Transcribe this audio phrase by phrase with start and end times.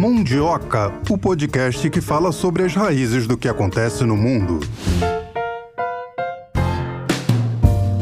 [0.00, 4.58] Mundioca, o podcast que fala sobre as raízes do que acontece no mundo.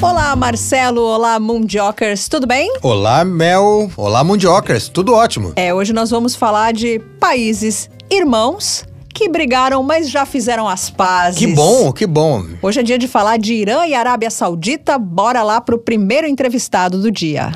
[0.00, 1.02] Olá, Marcelo.
[1.02, 2.28] Olá, Mundiokers.
[2.28, 2.72] Tudo bem?
[2.84, 3.90] Olá, Mel.
[3.96, 4.88] Olá, Mundiokers.
[4.88, 5.54] Tudo ótimo.
[5.56, 11.40] É, hoje nós vamos falar de países irmãos que brigaram, mas já fizeram as pazes.
[11.40, 12.44] Que bom, que bom.
[12.62, 15.00] Hoje é dia de falar de Irã e Arábia Saudita.
[15.00, 17.50] Bora lá pro primeiro entrevistado do dia.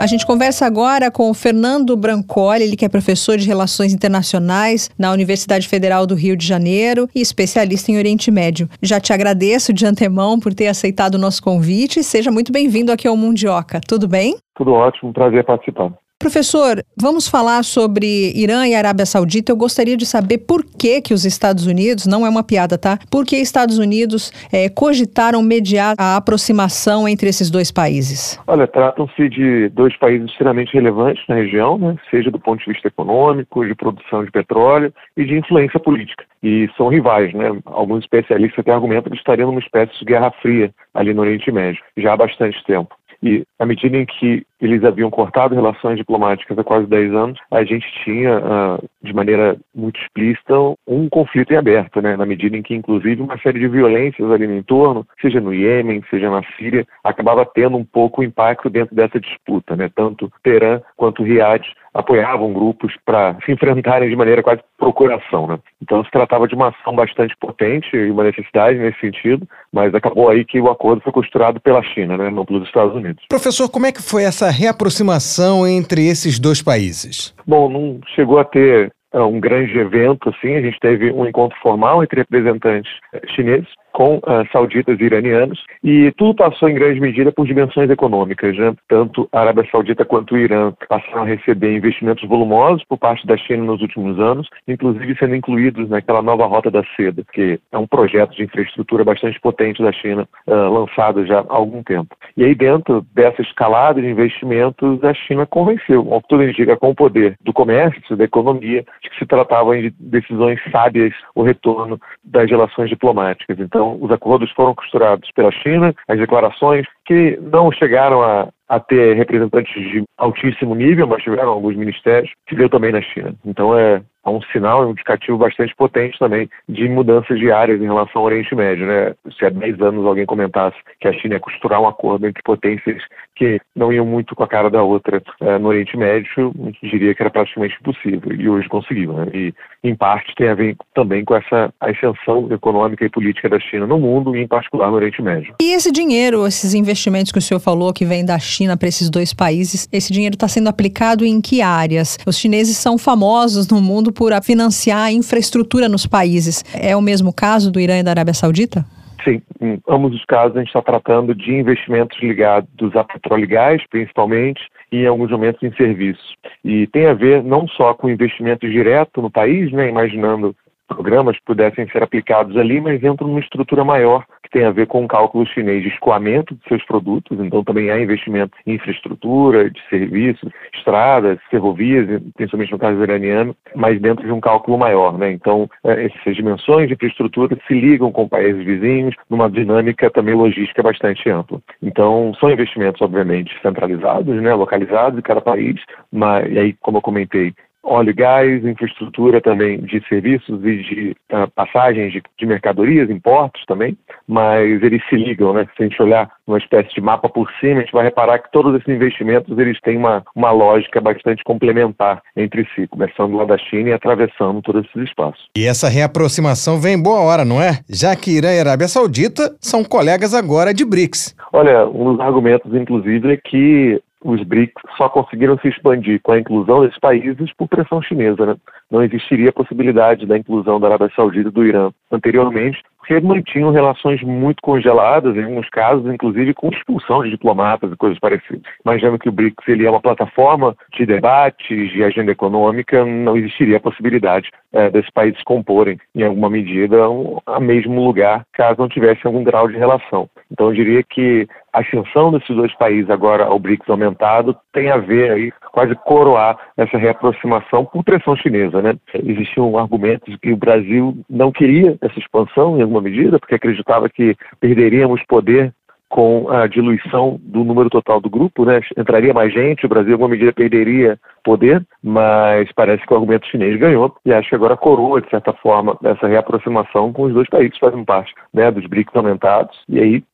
[0.00, 4.88] A gente conversa agora com o Fernando Brancoli, ele que é professor de Relações Internacionais
[4.98, 8.66] na Universidade Federal do Rio de Janeiro e especialista em Oriente Médio.
[8.80, 12.02] Já te agradeço de antemão por ter aceitado o nosso convite.
[12.02, 13.78] Seja muito bem-vindo aqui ao Mundioca.
[13.86, 14.36] Tudo bem?
[14.56, 15.92] Tudo ótimo, prazer participar.
[16.20, 19.50] Professor, vamos falar sobre Irã e Arábia Saudita.
[19.50, 22.98] Eu gostaria de saber por que, que os Estados Unidos, não é uma piada, tá?
[23.10, 28.38] Por que Estados Unidos é, cogitaram mediar a aproximação entre esses dois países?
[28.46, 31.96] Olha, tratam-se de dois países extremamente relevantes na região, né?
[32.10, 36.24] seja do ponto de vista econômico, de produção de petróleo e de influência política.
[36.42, 37.50] E são rivais, né?
[37.64, 41.82] Alguns especialistas até argumentam que estariam numa espécie de guerra fria ali no Oriente Médio,
[41.96, 42.94] já há bastante tempo.
[43.22, 47.64] E à medida em que eles haviam cortado relações diplomáticas há quase 10 anos, a
[47.64, 50.54] gente tinha, uh, de maneira muito explícita,
[50.86, 52.16] um conflito em aberto, né?
[52.16, 56.02] na medida em que, inclusive, uma série de violências ali no entorno, seja no Iêmen,
[56.10, 59.76] seja na Síria, acabava tendo um pouco impacto dentro dessa disputa.
[59.76, 59.90] Né?
[59.94, 65.46] Tanto Teherã quanto Riad apoiavam grupos para se enfrentarem de maneira quase procuração.
[65.46, 65.58] Né?
[65.82, 70.28] Então se tratava de uma ação bastante potente e uma necessidade nesse sentido, mas acabou
[70.28, 72.30] aí que o acordo foi costurado pela China, né?
[72.30, 73.24] não pelos Estados Unidos.
[73.28, 77.34] Professor, como é que foi essa reaproximação entre esses dois países?
[77.46, 82.02] Bom, não chegou a ter um grande evento assim, a gente teve um encontro formal
[82.02, 87.32] entre representantes eh, chineses com uh, sauditas e iranianos, e tudo passou em grande medida
[87.32, 88.56] por dimensões econômicas.
[88.56, 88.74] Né?
[88.88, 93.36] Tanto a Arábia Saudita quanto o Irã passaram a receber investimentos volumosos por parte da
[93.36, 97.86] China nos últimos anos, inclusive sendo incluídos naquela nova Rota da Seda, que é um
[97.86, 102.16] projeto de infraestrutura bastante potente da China, uh, lançado já há algum tempo.
[102.36, 106.90] E aí, dentro dessa escalada de investimentos, a China convenceu, ao que tudo indica, com
[106.90, 111.98] o poder do comércio, da economia, de que se tratava de decisões sábias o retorno
[112.22, 113.58] das relações diplomáticas.
[113.58, 119.16] Então, os acordos foram costurados pela China, as declarações que não chegaram a, a ter
[119.16, 123.34] representantes de altíssimo nível, mas tiveram alguns ministérios, que deu também na China.
[123.44, 128.54] Então, é, um sinal, indicativo bastante potente também de mudanças diárias em relação ao Oriente
[128.54, 128.86] Médio.
[128.86, 129.14] Né?
[129.38, 133.02] Se há 10 anos alguém comentasse que a China ia costurar um acordo entre potências
[133.36, 136.52] que não iam muito com a cara da outra é, no Oriente Médio,
[136.82, 138.32] diria que era praticamente impossível.
[138.32, 139.12] E hoje conseguiu.
[139.14, 139.26] Né?
[139.32, 143.86] E, em parte, tem a ver também com essa ascensão econômica e política da China
[143.86, 145.54] no mundo, e em particular no Oriente Médio.
[145.60, 149.08] E esse dinheiro, esses investimentos que o senhor falou, que vem da China para esses
[149.08, 152.18] dois países, esse dinheiro está sendo aplicado em que áreas?
[152.26, 156.62] Os chineses são famosos no mundo por financiar a infraestrutura nos países.
[156.78, 158.84] É o mesmo caso do Irã e da Arábia Saudita?
[159.24, 163.46] Sim, em ambos os casos a gente está tratando de investimentos ligados a petróleo e
[163.46, 164.60] gás, principalmente,
[164.92, 166.34] e em alguns momentos em serviços.
[166.62, 170.54] E tem a ver não só com investimentos direto no país, né, imaginando
[170.86, 175.04] programas pudessem ser aplicados ali, mas entram numa estrutura maior que tem a ver com
[175.04, 179.80] o cálculo chinês de escoamento de seus produtos, então também há investimento em infraestrutura, de
[179.88, 185.30] serviços, estradas, ferrovias, principalmente no caso iraniano, mas dentro de um cálculo maior, né?
[185.32, 190.82] Então, é, essas dimensões de infraestrutura se ligam com países vizinhos numa dinâmica também logística
[190.82, 191.60] bastante ampla.
[191.82, 195.80] Então, são investimentos, obviamente, centralizados, né, localizados em cada país,
[196.12, 201.16] mas, e aí, como eu comentei, óleo e gás, infraestrutura também de serviços e de
[201.32, 203.96] uh, passagens de, de, mercadorias, importos também,
[204.26, 205.66] mas eles se ligam, né?
[205.76, 208.50] Se a gente olhar uma espécie de mapa por cima, a gente vai reparar que
[208.52, 213.58] todos esses investimentos eles têm uma, uma lógica bastante complementar entre si, começando lá da
[213.58, 215.48] China e atravessando todos esses espaços.
[215.56, 217.80] E essa reaproximação vem em boa hora, não é?
[217.88, 221.34] Já que Irã e Arábia Saudita são colegas agora de BRICS.
[221.52, 226.38] Olha, um dos argumentos, inclusive, é que os BRICS só conseguiram se expandir com a
[226.38, 228.46] inclusão desses países por pressão chinesa.
[228.46, 228.56] Né?
[228.90, 233.70] Não existiria a possibilidade da inclusão da Arábia Saudita e do Irã anteriormente, porque mantinham
[233.70, 238.62] relações muito congeladas, em alguns casos, inclusive com expulsão de diplomatas e coisas parecidas.
[238.84, 243.78] Imaginando que o BRICS ele é uma plataforma de debates, de agenda econômica, não existiria
[243.78, 248.88] a possibilidade é, desses países comporem, em alguma medida, um, a mesmo lugar, caso não
[248.88, 250.28] tivesse algum grau de relação.
[250.50, 254.96] Então, eu diria que a ascensão desses dois países agora ao BRICS aumentado tem a
[254.96, 258.94] ver aí, quase coroar essa reaproximação por pressão chinesa, né?
[259.24, 264.08] Existiam argumentos de que o Brasil não queria essa expansão em alguma medida, porque acreditava
[264.08, 265.72] que perderíamos poder
[266.10, 268.80] com a diluição do número total do grupo, né?
[268.98, 273.46] Entraria mais gente, o Brasil, em alguma medida, perderia poder, mas parece que o argumento
[273.46, 277.48] chinês ganhou e acho que agora coroa, de certa forma, essa reaproximação com os dois
[277.48, 279.78] países que fazem parte né, dos BRICS aumentados.
[279.88, 280.24] E aí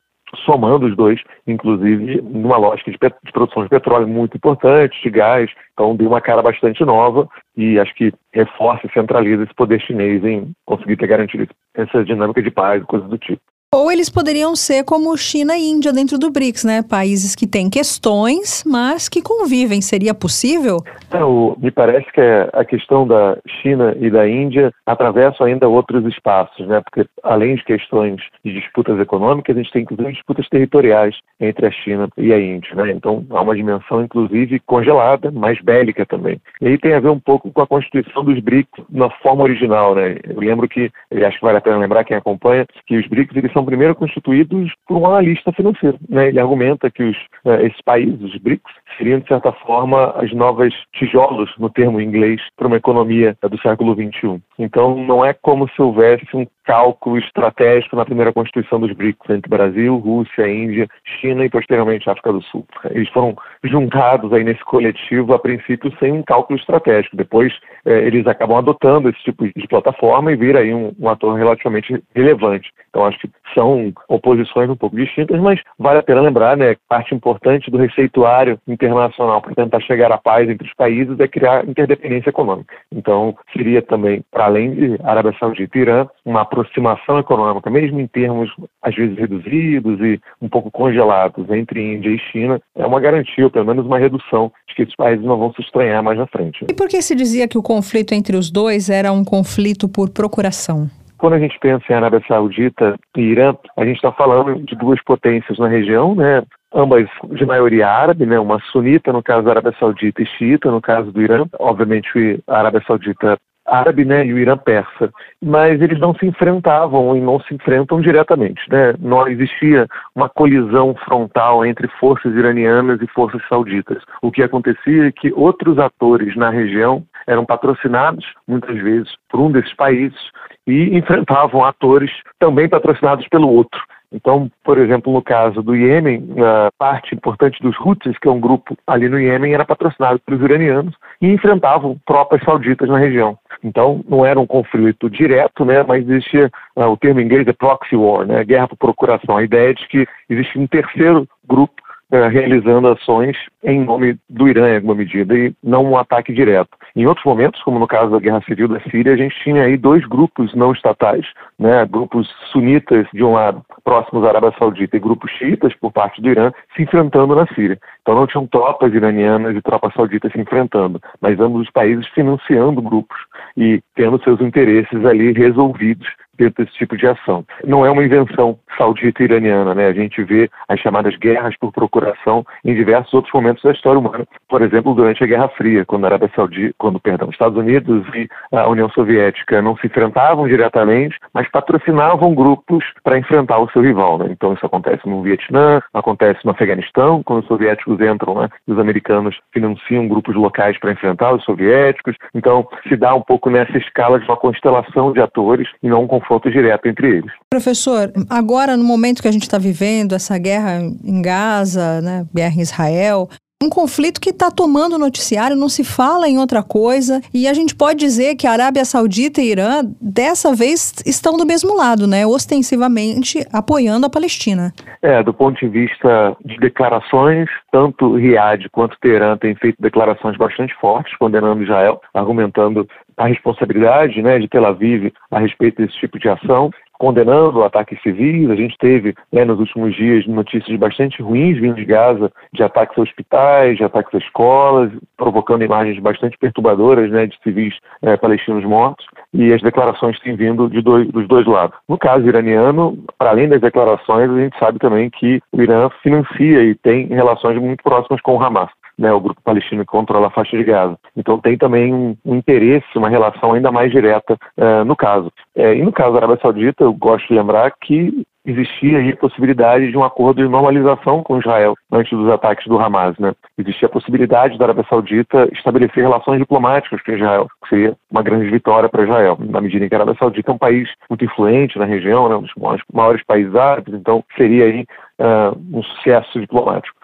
[0.44, 5.50] somando os dois, inclusive numa lógica de, de, produção de petróleo muito importante, de gás,
[5.72, 10.24] então deu uma cara bastante nova e acho que reforça e centraliza esse poder chinês
[10.24, 13.40] em conseguir ter garantido essa dinâmica de paz, coisas do tipo.
[13.74, 16.82] Ou eles poderiam ser como China e Índia dentro do BRICS, né?
[16.88, 19.82] Países que têm questões, mas que convivem.
[19.82, 20.78] Seria possível?
[21.10, 26.04] É, o, me parece que a questão da China e da Índia atravessa ainda outros
[26.06, 26.80] espaços, né?
[26.80, 31.70] Porque além de questões de disputas econômicas, a gente tem inclusive disputas territoriais entre a
[31.72, 32.92] China e a Índia, né?
[32.92, 36.40] Então há uma dimensão inclusive congelada, mais bélica também.
[36.60, 39.96] E aí tem a ver um pouco com a constituição dos BRICS na forma original,
[39.96, 40.18] né?
[40.22, 40.88] Eu lembro que,
[41.26, 44.70] acho que vale a pena lembrar quem acompanha, que os BRICS eles são primeiro constituídos
[44.86, 45.98] por um analista financeiro.
[46.10, 46.28] Né?
[46.28, 47.16] Ele argumenta que os,
[47.46, 52.38] uh, esses países, os BRICS, seriam, de certa forma, as novas tijolos, no termo inglês,
[52.54, 54.42] para uma economia do século XXI.
[54.58, 59.48] Então, não é como se houvesse um cálculo estratégico na primeira constituição dos BRICS entre
[59.48, 60.88] Brasil, Rússia, Índia,
[61.20, 62.66] China e posteriormente África do Sul.
[62.90, 67.16] Eles foram juntados aí nesse coletivo a princípio sem um cálculo estratégico.
[67.16, 67.52] Depois
[67.84, 72.02] eh, eles acabam adotando esse tipo de plataforma e viram aí um, um ator relativamente
[72.14, 72.70] relevante.
[72.90, 77.14] Então acho que são oposições um pouco distintas, mas vale a pena lembrar, né, parte
[77.14, 82.30] importante do receituário internacional para tentar chegar à paz entre os países é criar interdependência
[82.30, 82.74] econômica.
[82.90, 88.06] Então seria também, para além de Arábia Saudita e Irã, uma aproximação econômica, mesmo em
[88.06, 88.50] termos
[88.82, 93.50] às vezes reduzidos e um pouco congelados entre Índia e China, é uma garantia, ou
[93.50, 96.64] pelo menos uma redução, de que esses países não vão se estranhar mais na frente.
[96.68, 100.10] E por que se dizia que o conflito entre os dois era um conflito por
[100.10, 100.88] procuração?
[101.18, 105.02] Quando a gente pensa em Arábia Saudita e Irã, a gente está falando de duas
[105.02, 106.42] potências na região, né?
[106.74, 108.38] ambas de maioria árabe, né?
[108.38, 111.46] uma sunita no caso da Arábia Saudita e xiita no caso do Irã.
[111.58, 115.10] Obviamente a Arábia Saudita árabe né, e o Irã persa,
[115.42, 118.62] mas eles não se enfrentavam e não se enfrentam diretamente.
[118.70, 118.94] Né?
[118.98, 124.02] Não existia uma colisão frontal entre forças iranianas e forças sauditas.
[124.22, 129.50] O que acontecia é que outros atores na região eram patrocinados, muitas vezes, por um
[129.50, 130.18] desses países
[130.66, 133.80] e enfrentavam atores também patrocinados pelo outro.
[134.12, 138.40] Então, por exemplo, no caso do Iêmen, a parte importante dos Houthis, que é um
[138.40, 143.38] grupo ali no Iêmen, era patrocinado pelos iranianos e enfrentavam tropas sauditas na região.
[143.62, 147.52] Então, não era um conflito direto, né, mas existia, uh, o termo em inglês é
[147.52, 149.36] proxy war, né, guerra por procuração.
[149.36, 154.48] A ideia é de que existia um terceiro grupo uh, realizando ações em nome do
[154.48, 156.70] Irã, em alguma medida, e não um ataque direto.
[156.94, 159.76] Em outros momentos, como no caso da Guerra Civil da Síria, a gente tinha aí
[159.76, 161.26] dois grupos não estatais,
[161.58, 166.22] né, grupos sunitas de um lado, próximos à Arábia Saudita, e grupos xiitas por parte
[166.22, 167.78] do Irã, se enfrentando na Síria.
[168.02, 172.80] Então não tinham tropas iranianas e tropas sauditas se enfrentando, mas ambos os países financiando
[172.80, 173.18] grupos
[173.56, 176.06] e tendo seus interesses ali resolvidos
[176.38, 177.44] dentro desse tipo de ação.
[177.64, 179.86] Não é uma invenção saudita iraniana, né?
[179.86, 184.26] A gente vê as chamadas guerras por procuração em diversos outros momentos da história humana.
[184.48, 188.28] Por exemplo, durante a Guerra Fria, quando a Arábia Saudita, quando, perdão, Estados Unidos e
[188.52, 194.18] a União Soviética não se enfrentavam diretamente, mas patrocinavam grupos para enfrentar o seu rival,
[194.18, 194.26] né?
[194.30, 198.48] Então isso acontece no Vietnã, acontece no Afeganistão, quando os soviéticos entram, né?
[198.66, 202.16] Os americanos financiam grupos locais para enfrentar os soviéticos.
[202.34, 206.06] Então se dá um pouco nessa escala de uma constelação de atores e não um
[206.26, 207.32] confronto direto entre eles.
[207.48, 212.56] Professor, agora no momento que a gente está vivendo, essa guerra em Gaza, né, guerra
[212.56, 213.28] em Israel,
[213.62, 217.74] um conflito que está tomando noticiário, não se fala em outra coisa, e a gente
[217.74, 222.26] pode dizer que a Arábia Saudita e Irã, dessa vez, estão do mesmo lado, né?
[222.26, 224.74] Ostensivamente apoiando a Palestina.
[225.00, 230.74] É, do ponto de vista de declarações, tanto Riad quanto Teherã têm feito declarações bastante
[230.78, 236.28] fortes, condenando Israel, argumentando a responsabilidade né, de Tel Aviv a respeito desse tipo de
[236.28, 238.50] ação condenando ataques civis.
[238.50, 242.98] A gente teve, né, nos últimos dias, notícias bastante ruins vindo de Gaza, de ataques
[242.98, 248.64] a hospitais, de ataques a escolas, provocando imagens bastante perturbadoras né, de civis é, palestinos
[248.64, 249.06] mortos.
[249.32, 251.76] E as declarações têm vindo dois, dos dois lados.
[251.88, 256.62] No caso iraniano, para além das declarações, a gente sabe também que o Irã financia
[256.62, 260.30] e tem relações muito próximas com o Hamas né, o grupo palestino que controla a
[260.30, 260.98] faixa de Gaza.
[261.16, 265.30] Então tem também um, interesse, uma relação ainda mais direta uh, no caso.
[265.54, 269.16] É, e no caso da Arábia Saudita, eu gosto de lembrar que existia aí a
[269.16, 273.34] possibilidade de um acordo de normalização com Israel antes dos ataques do Hamas, né?
[273.58, 278.48] Existia a possibilidade da Arábia Saudita estabelecer relações diplomáticas com Israel, que seria uma grande
[278.48, 281.78] vitória para Israel, na medida em que a Arábia Saudita é um país muito influente
[281.78, 282.36] na região, né?
[282.36, 282.52] um dos
[282.92, 284.86] maiores países árabes, então seria aí
[285.20, 286.96] uh, um sucesso diplomático.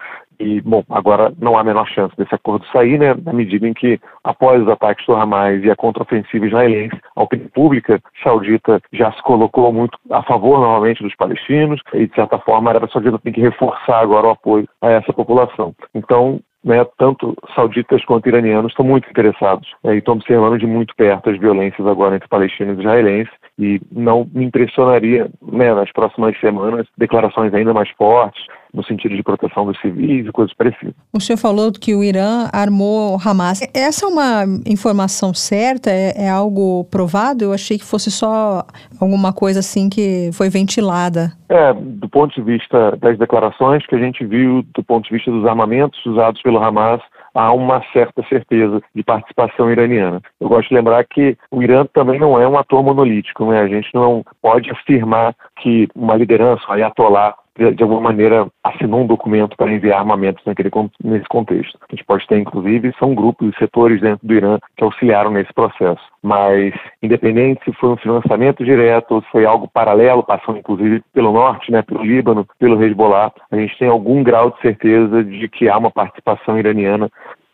[0.43, 3.73] E, bom, agora não há a menor chance desse acordo sair, né, na medida em
[3.73, 9.13] que, após os ataques do Hamas e a contraofensiva israelense, a opinião pública saudita já
[9.13, 13.21] se colocou muito a favor, novamente, dos palestinos, e, de certa forma, a Arábia Saudita
[13.21, 15.75] tem que reforçar agora o apoio a essa população.
[15.95, 20.95] Então, né, tanto sauditas quanto iranianos estão muito interessados né, e estão observando de muito
[20.97, 26.38] perto as violências agora entre palestinos e israelenses e não me impressionaria né, nas próximas
[26.40, 28.42] semanas declarações ainda mais fortes
[28.73, 30.94] no sentido de proteção dos civis e coisas parecidas.
[31.12, 33.61] O senhor falou que o Irã armou Hamas.
[33.75, 35.90] Essa é uma informação certa?
[35.90, 37.44] É, é algo provado?
[37.44, 38.64] Eu achei que fosse só
[38.99, 41.32] alguma coisa assim que foi ventilada.
[41.50, 45.30] É, do ponto de vista das declarações que a gente viu, do ponto de vista
[45.30, 47.02] dos armamentos usados pelo Hamas,
[47.35, 50.21] há uma certa certeza de participação iraniana.
[50.41, 53.61] Eu gosto de lembrar que o Irã também não é um ator monolítico, né?
[53.61, 59.06] A gente não pode afirmar que uma liderança, um ayatollah, de alguma maneira assinou um
[59.06, 60.71] documento para enviar armamentos naquele,
[61.02, 61.78] nesse contexto.
[61.82, 65.52] A gente pode ter, inclusive, são grupos e setores dentro do Irã que auxiliaram nesse
[65.52, 66.02] processo.
[66.23, 71.32] Mas, independente se foi um financiamento direto ou se foi algo paralelo, passando inclusive pelo
[71.32, 75.68] norte, né, pelo Líbano, pelo Hezbollah, a gente tem algum grau de certeza de que
[75.68, 77.11] há uma participação iraniana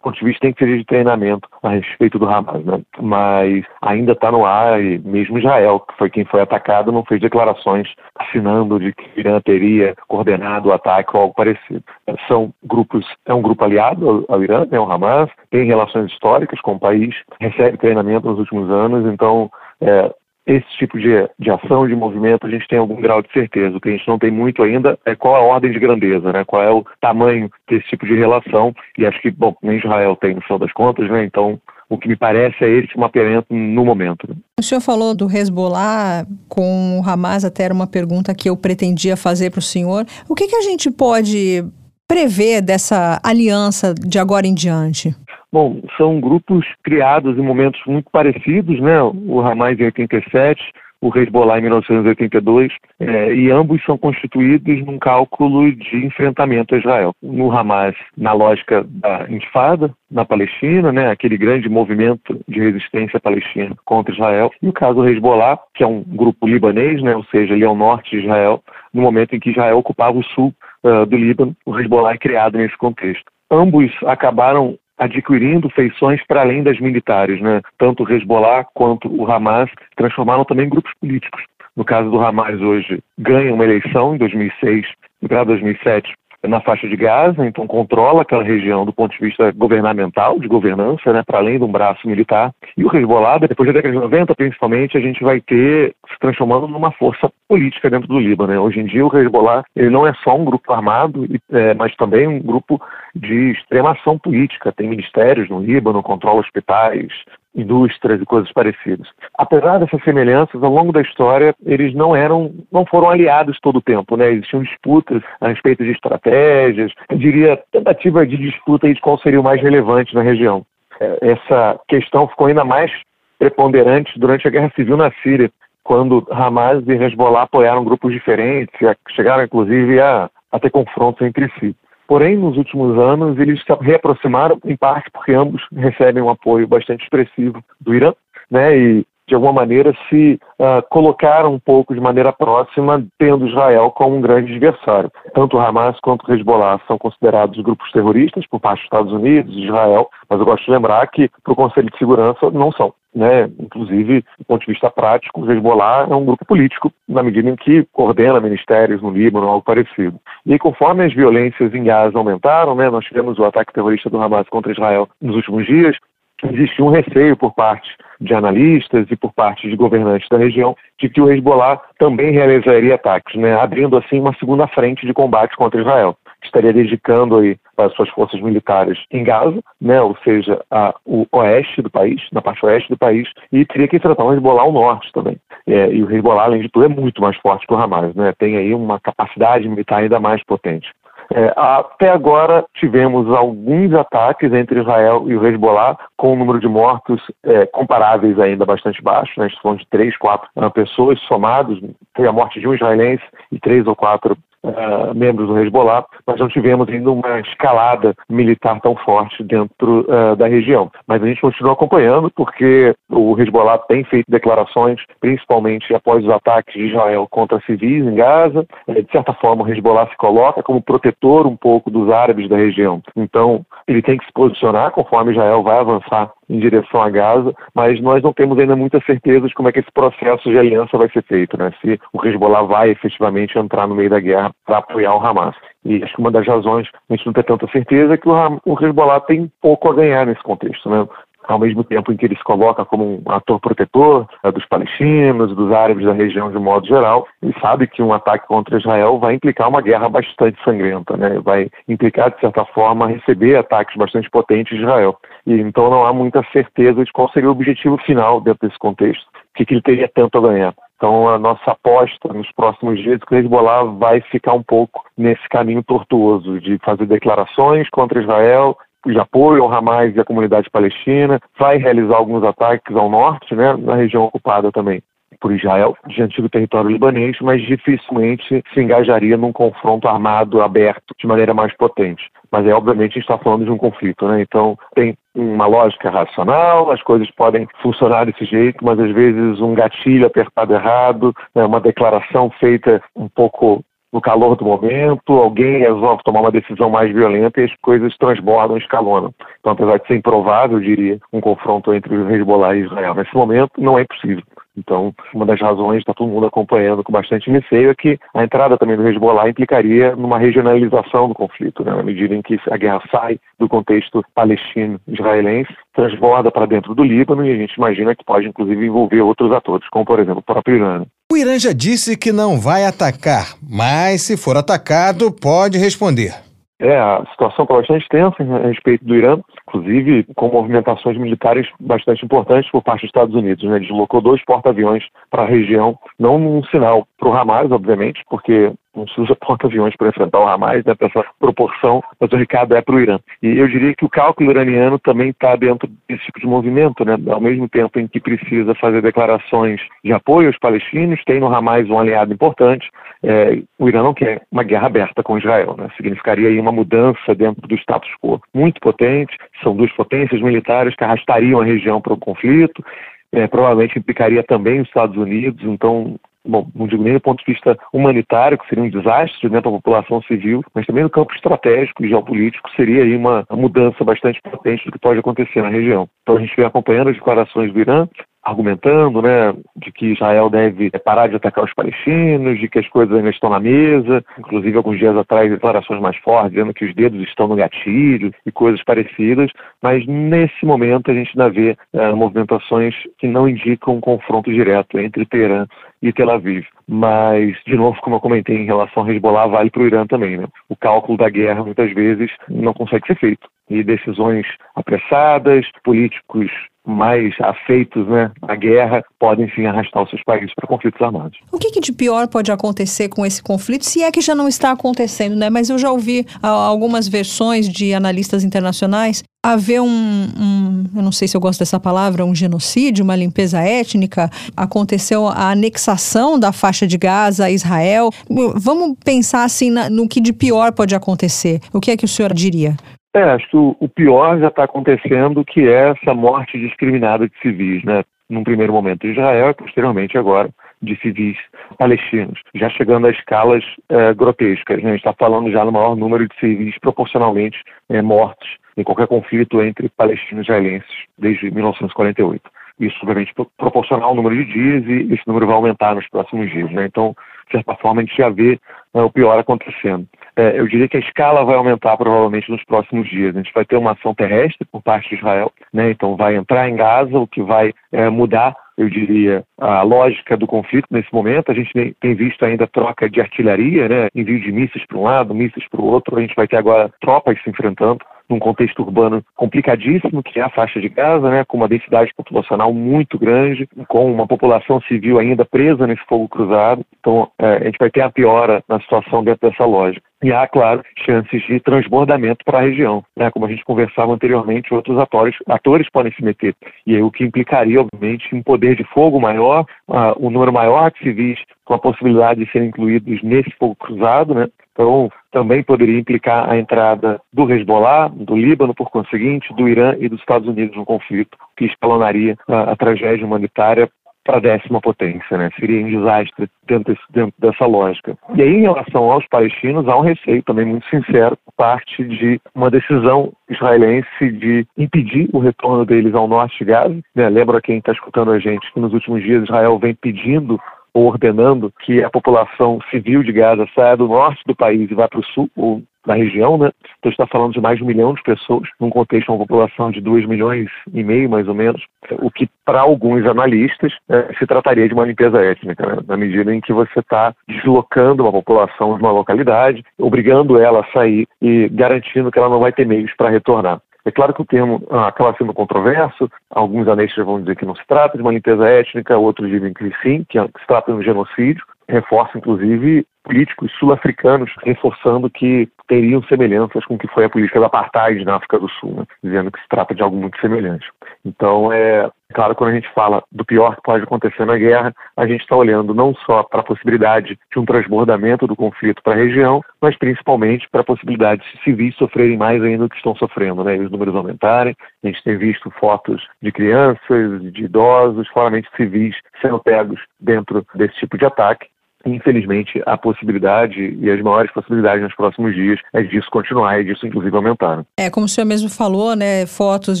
[0.06, 2.80] ponto de vista tem que ser de treinamento a respeito do Hamas, né?
[3.00, 7.20] Mas ainda está no ar e mesmo Israel, que foi quem foi atacado, não fez
[7.20, 11.82] declarações assinando de que Irã teria coordenado o ataque ou algo parecido.
[12.28, 16.74] São grupos, é um grupo aliado ao, Irã, né, o Hamas, tem relações históricas com
[16.74, 20.14] o país, recebe treinamento nos últimos anos, então é,
[20.46, 23.76] esse tipo de, de ação, de movimento, a gente tem algum grau de certeza.
[23.76, 26.44] O que a gente não tem muito ainda é qual a ordem de grandeza, né?
[26.44, 28.72] qual é o tamanho desse tipo de relação.
[28.96, 31.24] E acho que, bom, nem Israel tem, no final das contas, né?
[31.24, 34.28] então o que me parece é esse mapeamento no momento.
[34.28, 34.36] Né?
[34.58, 39.16] O senhor falou do Hezbollah com o Hamas, até era uma pergunta que eu pretendia
[39.16, 40.04] fazer para o senhor.
[40.28, 41.64] O que, que a gente pode
[42.08, 45.14] prever dessa aliança de agora em diante?
[45.56, 49.02] Bom, são grupos criados em momentos muito parecidos, né?
[49.02, 50.62] O Hamas em 87,
[51.00, 52.70] o Hezbollah em 1982,
[53.00, 57.14] é, e ambos são constituídos num cálculo de enfrentamento a Israel.
[57.22, 63.74] No Hamas, na lógica da intifada, na Palestina, né, aquele grande movimento de resistência palestina
[63.86, 67.54] contra Israel, e o caso do Hezbollah, que é um grupo libanês, né, ou seja,
[67.54, 70.52] ele é o norte de Israel, no momento em que Israel ocupava o sul
[70.84, 73.24] uh, do Líbano, o Hezbollah é criado nesse contexto.
[73.50, 77.60] Ambos acabaram adquirindo feições para além das militares, né?
[77.78, 81.42] Tanto o Hezbollah quanto o Hamas transformaram também em grupos políticos.
[81.76, 84.86] No caso do Hamas hoje, ganha uma eleição em 2006
[85.28, 86.12] para 2007
[86.48, 91.12] na faixa de Gaza, então controla aquela região do ponto de vista governamental, de governança,
[91.12, 92.52] né, para além de um braço militar.
[92.76, 96.68] E o Hezbollah, depois da década de 90, principalmente, a gente vai ter se transformando
[96.68, 98.52] numa força política dentro do Líbano.
[98.52, 98.58] Né?
[98.58, 102.26] Hoje em dia, o Hezbollah ele não é só um grupo armado, é, mas também
[102.26, 102.80] um grupo
[103.14, 104.72] de extrema ação política.
[104.72, 107.08] Tem ministérios no Líbano, controla hospitais,
[107.56, 109.08] indústrias e coisas parecidas.
[109.36, 113.82] Apesar dessas semelhanças, ao longo da história, eles não eram, não foram aliados todo o
[113.82, 114.30] tempo, né?
[114.30, 119.44] Existiam disputas a respeito de estratégias, eu diria tentativa de disputa de qual seria o
[119.44, 120.64] mais relevante na região.
[121.00, 122.90] É, essa questão ficou ainda mais
[123.38, 125.50] preponderante durante a Guerra Civil na Síria,
[125.82, 128.74] quando Hamas e Hezbollah apoiaram grupos diferentes,
[129.10, 131.76] chegaram inclusive a, a ter confrontos entre si.
[132.06, 137.02] Porém, nos últimos anos, eles se reaproximaram, em parte porque ambos recebem um apoio bastante
[137.02, 138.12] expressivo do Irã,
[138.50, 138.76] né?
[138.76, 144.16] E de alguma maneira se uh, colocaram um pouco de maneira próxima, tendo Israel como
[144.16, 145.10] um grande adversário.
[145.34, 150.08] Tanto Hamas quanto o Hezbollah são considerados grupos terroristas por parte dos Estados Unidos Israel,
[150.28, 152.94] mas eu gosto de lembrar que para o Conselho de Segurança não são.
[153.16, 153.50] Né?
[153.58, 157.56] Inclusive, do ponto de vista prático, o Hezbollah é um grupo político, na medida em
[157.56, 160.20] que coordena ministérios no Líbano, algo parecido.
[160.44, 164.46] E conforme as violências em Gaza aumentaram, né, nós tivemos o ataque terrorista do Hamas
[164.50, 165.96] contra Israel nos últimos dias,
[166.44, 167.88] existia um receio por parte
[168.20, 172.96] de analistas e por parte de governantes da região de que o Hezbollah também realizaria
[172.96, 176.18] ataques, né, abrindo assim uma segunda frente de combate contra Israel.
[176.42, 181.82] Estaria dedicando aí as suas forças militares em Gaza, né, ou seja, a, o oeste
[181.82, 185.12] do país, na parte oeste do país, e teria que enfrentar o Hezbollah ao norte
[185.12, 185.36] também.
[185.66, 188.32] É, e o Hezbollah, além de tudo, é muito mais forte que o Hamas, né,
[188.38, 190.88] tem aí uma capacidade militar ainda mais potente.
[191.34, 196.68] É, até agora tivemos alguns ataques entre Israel e o Hezbollah, com um número de
[196.68, 199.48] mortos é, comparáveis ainda bastante baixo, né?
[199.60, 201.80] são de três, quatro uh, pessoas somados,
[202.14, 204.36] foi a morte de um israelense e três ou quatro
[204.70, 210.36] uh, membros do Hezbollah, nós não tivemos ainda uma escalada militar tão forte dentro uh,
[210.36, 210.90] da região.
[211.06, 216.74] Mas a gente continua acompanhando porque o Hezbollah tem feito declarações, principalmente após os ataques
[216.74, 218.66] de Israel contra civis em Gaza.
[218.88, 222.56] É, de certa forma, o Hezbollah se coloca como protetor um pouco dos árabes da
[222.56, 223.02] região.
[223.16, 228.00] Então, ele tem que se posicionar conforme Israel vai avançar em direção a Gaza, mas
[228.00, 231.08] nós não temos ainda muita certeza de como é que esse processo de aliança vai
[231.10, 231.72] ser feito, né?
[231.80, 235.56] Se o Hezbollah vai efetivamente entrar no meio da guerra para apoiar o Hamas.
[235.84, 238.78] E acho que uma das razões a gente não tem tanta certeza é que o
[238.80, 241.06] Hezbollah tem pouco a ganhar nesse contexto, né?
[241.46, 245.54] Ao mesmo tempo em que ele se coloca como um ator protetor é, dos palestinos,
[245.54, 249.34] dos árabes da região de modo geral, ele sabe que um ataque contra Israel vai
[249.34, 251.38] implicar uma guerra bastante sangrenta, né?
[251.40, 255.16] vai implicar, de certa forma, receber ataques bastante potentes de Israel.
[255.46, 259.24] E então não há muita certeza de qual seria o objetivo final dentro desse contexto,
[259.24, 260.74] o que, que ele teria tanto a ganhar.
[260.96, 265.04] Então, a nossa aposta nos próximos dias é que o Hezbollah vai ficar um pouco
[265.16, 268.76] nesse caminho tortuoso de fazer declarações contra Israel,
[269.12, 273.76] de apoio ao Hamas e à comunidade palestina, vai realizar alguns ataques ao norte, né,
[273.76, 275.02] na região ocupada também
[275.40, 281.26] por Israel, de antigo território libanês, mas dificilmente se engajaria num confronto armado aberto de
[281.26, 282.30] maneira mais potente.
[282.50, 284.40] Mas é obviamente a gente está falando de um conflito, né?
[284.40, 289.74] Então tem uma lógica racional, as coisas podem funcionar desse jeito, mas às vezes um
[289.74, 293.84] gatilho apertado errado, né, uma declaração feita um pouco
[294.16, 298.78] no calor do momento, alguém resolve tomar uma decisão mais violenta e as coisas transbordam,
[298.78, 299.30] escalonam.
[299.60, 303.34] Então, apesar de ser improvável, eu diria, um confronto entre o Hezbollah e Israel, nesse
[303.34, 304.42] momento não é impossível.
[304.76, 308.76] Então, uma das razões, está todo mundo acompanhando com bastante receio, é que a entrada
[308.76, 311.94] também do Hezbollah implicaria numa regionalização do conflito, né?
[311.94, 317.44] na medida em que a guerra sai do contexto palestino-israelense, transborda para dentro do Líbano
[317.44, 320.76] e a gente imagina que pode, inclusive, envolver outros atores, como, por exemplo, o próprio
[320.76, 321.04] Irã.
[321.32, 326.45] O Irã já disse que não vai atacar, mas se for atacado, pode responder.
[326.78, 332.24] É, a situação está bastante tensa a respeito do Irã, inclusive com movimentações militares bastante
[332.24, 333.64] importantes por parte dos Estados Unidos.
[333.64, 333.78] Né?
[333.78, 339.06] Deslocou dois porta-aviões para a região, não um sinal para o Hamas, obviamente, porque não
[339.08, 342.94] se usa porta-aviões para enfrentar o Hamas, né, essa proporção, mas o recado é para
[342.94, 343.18] o Irã.
[343.42, 347.16] E eu diria que o cálculo iraniano também está dentro desse tipo de movimento, né,
[347.28, 351.88] ao mesmo tempo em que precisa fazer declarações de apoio aos palestinos, tem no Hamas
[351.90, 352.88] um aliado importante,
[353.22, 357.34] é, o Irã não quer uma guerra aberta com Israel, né, significaria aí uma mudança
[357.34, 362.14] dentro do status quo muito potente, são duas potências militares que arrastariam a região para
[362.14, 362.84] o conflito,
[363.32, 367.52] é, provavelmente implicaria também os Estados Unidos, então bom, não digo nem do ponto de
[367.52, 371.34] vista humanitário, que seria um desastre né, para a população civil, mas também no campo
[371.34, 376.08] estratégico e geopolítico seria aí uma, mudança bastante potente do que pode acontecer na região.
[376.22, 378.08] Então a gente vem acompanhando as declarações do Irã,
[378.46, 383.16] argumentando né, de que Israel deve parar de atacar os palestinos, de que as coisas
[383.16, 387.20] ainda estão na mesa, inclusive alguns dias atrás declarações mais fortes, dizendo que os dedos
[387.22, 389.50] estão no gatilho e coisas parecidas,
[389.82, 394.96] mas nesse momento a gente ainda vê é, movimentações que não indicam um confronto direto
[394.96, 395.66] entre Teherã
[396.08, 396.64] e Tel Aviv.
[396.88, 400.38] Mas, de novo, como eu comentei em relação ao Hezbollah, vale para o Irã também.
[400.38, 400.46] Né?
[400.68, 403.48] O cálculo da guerra muitas vezes não consegue ser feito.
[403.68, 406.50] E decisões apressadas, políticos
[406.86, 411.36] mais afeitos né, à guerra podem sim arrastar os seus países para conflitos armados.
[411.50, 414.46] O que, que, de pior pode acontecer com esse conflito, se é que já não
[414.46, 415.50] está acontecendo, né?
[415.50, 421.12] Mas eu já ouvi ah, algumas versões de analistas internacionais haver um, um, eu não
[421.12, 426.52] sei se eu gosto dessa palavra, um genocídio, uma limpeza étnica, aconteceu a anexação da
[426.52, 428.10] faixa de Gaza a Israel.
[428.28, 431.60] Vamos pensar assim na, no que de pior pode acontecer.
[431.72, 432.74] O que é que o senhor diria?
[433.14, 437.82] É, acho que o, pior já está acontecendo, que é essa morte discriminada de civis,
[437.84, 438.02] né?
[438.28, 440.50] Num primeiro momento Israel e posteriormente agora
[440.86, 441.36] de civis
[441.78, 444.82] palestinos, já chegando a escalas é, grotescas.
[444.82, 444.90] Né?
[444.90, 449.06] A gente está falando já no maior número de civis proporcionalmente é, mortos em qualquer
[449.06, 452.42] conflito entre palestinos e israelenses desde 1948.
[452.78, 456.70] Isso, obviamente, proporcional ao número de dias e esse número vai aumentar nos próximos dias.
[456.70, 456.84] Né?
[456.84, 458.58] Então, de certa forma, a gente já vê
[458.94, 460.06] é, o pior acontecendo.
[460.36, 463.34] É, eu diria que a escala vai aumentar provavelmente nos próximos dias.
[463.34, 465.90] A gente vai ter uma ação terrestre por parte de Israel, né?
[465.90, 470.46] então vai entrar em Gaza, o que vai é, mudar eu diria, a lógica do
[470.46, 471.50] conflito nesse momento.
[471.50, 474.08] A gente tem visto ainda troca de artilharia, né?
[474.14, 476.18] envio de mísseis para um lado, mísseis para o outro.
[476.18, 480.50] A gente vai ter agora tropas se enfrentando num contexto urbano complicadíssimo, que é a
[480.50, 485.44] faixa de Gaza, né, com uma densidade populacional muito grande, com uma população civil ainda
[485.44, 486.84] presa nesse fogo cruzado.
[486.98, 490.04] Então, é, a gente vai ter a piora na situação dentro dessa lógica.
[490.22, 493.04] E há, claro, chances de transbordamento para a região.
[493.16, 493.30] Né?
[493.30, 496.54] Como a gente conversava anteriormente, outros atores, atores podem se meter.
[496.86, 500.90] E aí, o que implicaria, obviamente, um poder de fogo maior, uh, um número maior
[500.90, 504.48] de civis com a possibilidade de serem incluídos nesse fogo cruzado, né?
[504.72, 510.08] Então, também poderia implicar a entrada do Hezbollah, do Líbano, por conseguinte, do Irã e
[510.08, 513.88] dos Estados Unidos no conflito, que escalonaria a, a tragédia humanitária
[514.26, 515.50] para a décima potência, né?
[515.58, 518.18] Seria um desastre dentro, dentro, dessa lógica.
[518.34, 522.40] E aí, em relação aos palestinos, há um receio também muito sincero por parte de
[522.54, 526.98] uma decisão israelense de impedir o retorno deles ao norte de Gaza.
[527.14, 527.28] Né?
[527.28, 530.60] Lembra quem está escutando a gente que nos últimos dias Israel vem pedindo
[530.92, 535.06] ou ordenando que a população civil de Gaza saia do norte do país e vá
[535.06, 536.70] para o sul, ou na região, né?
[536.98, 539.90] Então está falando de mais de um milhão de pessoas, num contexto de uma população
[539.90, 541.82] de 2 milhões e meio, mais ou menos,
[542.18, 546.02] o que para alguns analistas é, se trataria de uma limpeza étnica, né?
[546.06, 550.92] na medida em que você está deslocando uma população de uma localidade, obrigando ela a
[550.92, 553.80] sair e garantindo que ela não vai ter meios para retornar.
[554.04, 557.74] É claro que o termo ah, acaba sendo controverso, alguns analistas vão dizer que não
[557.74, 561.02] se trata de uma limpeza étnica, outros dizem que sim, que se trata de um
[561.02, 567.58] genocídio, reforça inclusive políticos sul-africanos reforçando que teriam semelhanças com o que foi a política
[567.58, 569.04] da apartheid na África do Sul, né?
[569.22, 570.86] dizendo que se trata de algo muito semelhante.
[571.24, 575.26] Então, é claro, quando a gente fala do pior que pode acontecer na guerra, a
[575.26, 579.16] gente está olhando não só para a possibilidade de um transbordamento do conflito para a
[579.16, 583.64] região, mas principalmente para a possibilidade de civis sofrerem mais ainda do que estão sofrendo,
[583.64, 583.76] né?
[583.76, 584.76] E os números aumentarem.
[585.02, 590.94] A gente tem visto fotos de crianças, de idosos, claramente civis sendo pegos dentro desse
[590.96, 591.66] tipo de ataque
[592.06, 597.06] infelizmente, a possibilidade e as maiores possibilidades nos próximos dias é disso continuar e disso,
[597.06, 597.84] inclusive, aumentar.
[597.98, 600.00] É, como o senhor mesmo falou, né, fotos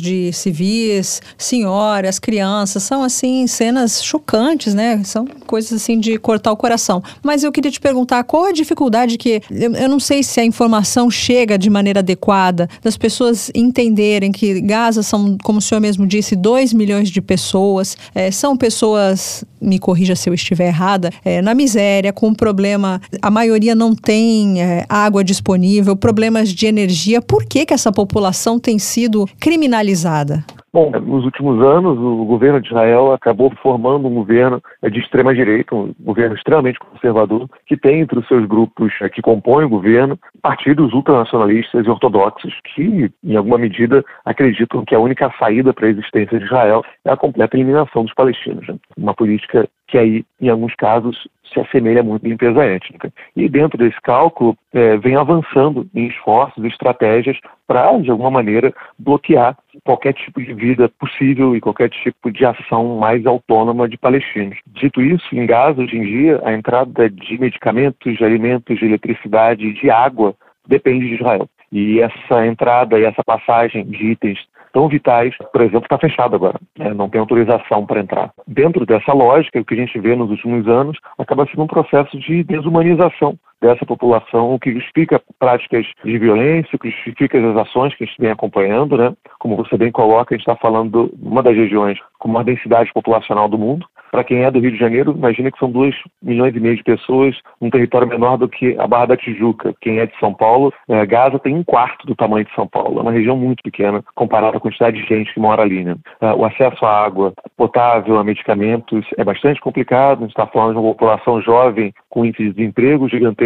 [0.00, 6.56] de civis, senhoras, crianças, são, assim, cenas chocantes, né, são coisas, assim, de cortar o
[6.56, 7.02] coração.
[7.22, 10.44] Mas eu queria te perguntar, qual a dificuldade que, eu, eu não sei se a
[10.44, 16.06] informação chega de maneira adequada, das pessoas entenderem que Gaza são, como o senhor mesmo
[16.06, 21.42] disse, 2 milhões de pessoas, é, são pessoas, me corrija se eu estiver errada, é,
[21.42, 27.20] na miséria, miséria, com problema, a maioria não tem é, água disponível, problemas de energia.
[27.22, 30.44] Por que, que essa população tem sido criminalizada?
[30.76, 35.74] Bom, nos últimos anos, o governo de Israel acabou formando um governo é, de extrema-direita,
[35.74, 40.18] um governo extremamente conservador, que tem entre os seus grupos é, que compõem o governo
[40.42, 45.90] partidos ultranacionalistas e ortodoxos, que, em alguma medida, acreditam que a única saída para a
[45.90, 48.68] existência de Israel é a completa eliminação dos palestinos.
[48.68, 48.76] Né?
[48.98, 53.12] Uma política que aí, em alguns casos, se assemelha muito à limpeza étnica.
[53.34, 58.72] E dentro desse cálculo, é, vem avançando em esforços e estratégias para, de alguma maneira,
[58.98, 64.58] bloquear qualquer tipo de vida possível e qualquer tipo de ação mais autônoma de palestinos.
[64.66, 69.72] Dito isso, em Gaza, hoje em dia, a entrada de medicamentos, de alimentos, de eletricidade,
[69.72, 70.34] de água
[70.66, 71.48] depende de Israel.
[71.70, 74.38] E essa entrada e essa passagem de itens
[74.76, 76.92] tão vitais, por exemplo, está fechado agora, né?
[76.92, 78.30] não tem autorização para entrar.
[78.46, 82.18] Dentro dessa lógica, o que a gente vê nos últimos anos acaba sendo um processo
[82.18, 87.94] de desumanização dessa população, o que justifica práticas de violência, o que justifica as ações
[87.94, 89.12] que a gente vem acompanhando, né?
[89.38, 92.92] Como você bem coloca, a gente está falando de uma das regiões com maior densidade
[92.92, 96.54] populacional do mundo, para quem é do Rio de Janeiro, imagina que são 2 milhões
[96.54, 99.74] e meio de pessoas, um território menor do que a Barra da Tijuca.
[99.80, 102.98] Quem é de São Paulo, é, Gaza tem um quarto do tamanho de São Paulo.
[102.98, 105.84] É uma região muito pequena comparada à quantidade de gente que mora ali.
[105.84, 105.96] Né?
[106.20, 110.18] É, o acesso à água potável, a medicamentos, é bastante complicado.
[110.18, 113.45] A gente está falando de uma população jovem com índice de desemprego gigantesco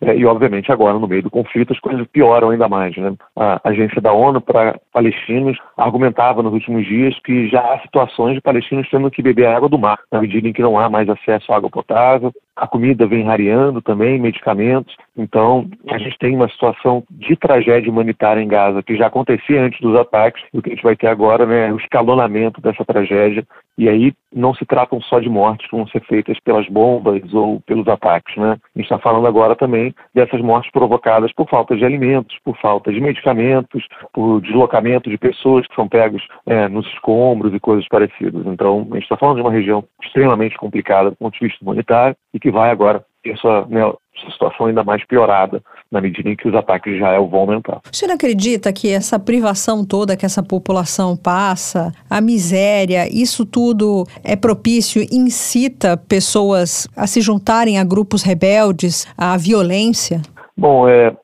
[0.00, 2.96] é, e, obviamente, agora, no meio do conflito, as coisas pioram ainda mais.
[2.96, 3.14] Né?
[3.36, 8.40] A agência da ONU para palestinos argumentava nos últimos dias que já há situações de
[8.40, 11.52] palestinos tendo que beber água do mar na medida em que não há mais acesso
[11.52, 12.32] à água potável.
[12.54, 14.96] A comida vem rareando também, medicamentos.
[15.16, 19.80] Então, a gente tem uma situação de tragédia humanitária em Gaza que já acontecia antes
[19.80, 20.42] dos ataques.
[20.52, 23.46] E o que a gente vai ter agora né, é o escalonamento dessa tragédia.
[23.78, 27.60] E aí não se tratam só de mortes que vão ser feitas pelas bombas ou
[27.60, 28.36] pelos ataques.
[28.36, 28.52] Né?
[28.52, 32.92] A gente está falando agora também dessas mortes provocadas por falta de alimentos, por falta
[32.92, 38.46] de medicamentos, por deslocamento de pessoas que são pegas é, nos escombros e coisas parecidas.
[38.46, 42.16] Então, a gente está falando de uma região extremamente complicada do ponto de vista humanitário
[42.32, 43.82] e que vai agora ter sua, né,
[44.20, 47.80] sua situação ainda mais piorada na medida em que os ataques de Israel vão aumentar.
[47.92, 54.04] O senhor acredita que essa privação toda que essa população passa, a miséria, isso tudo
[54.24, 60.20] é propício, incita pessoas a se juntarem a grupos rebeldes, à violência?
[60.56, 61.14] Bom, é,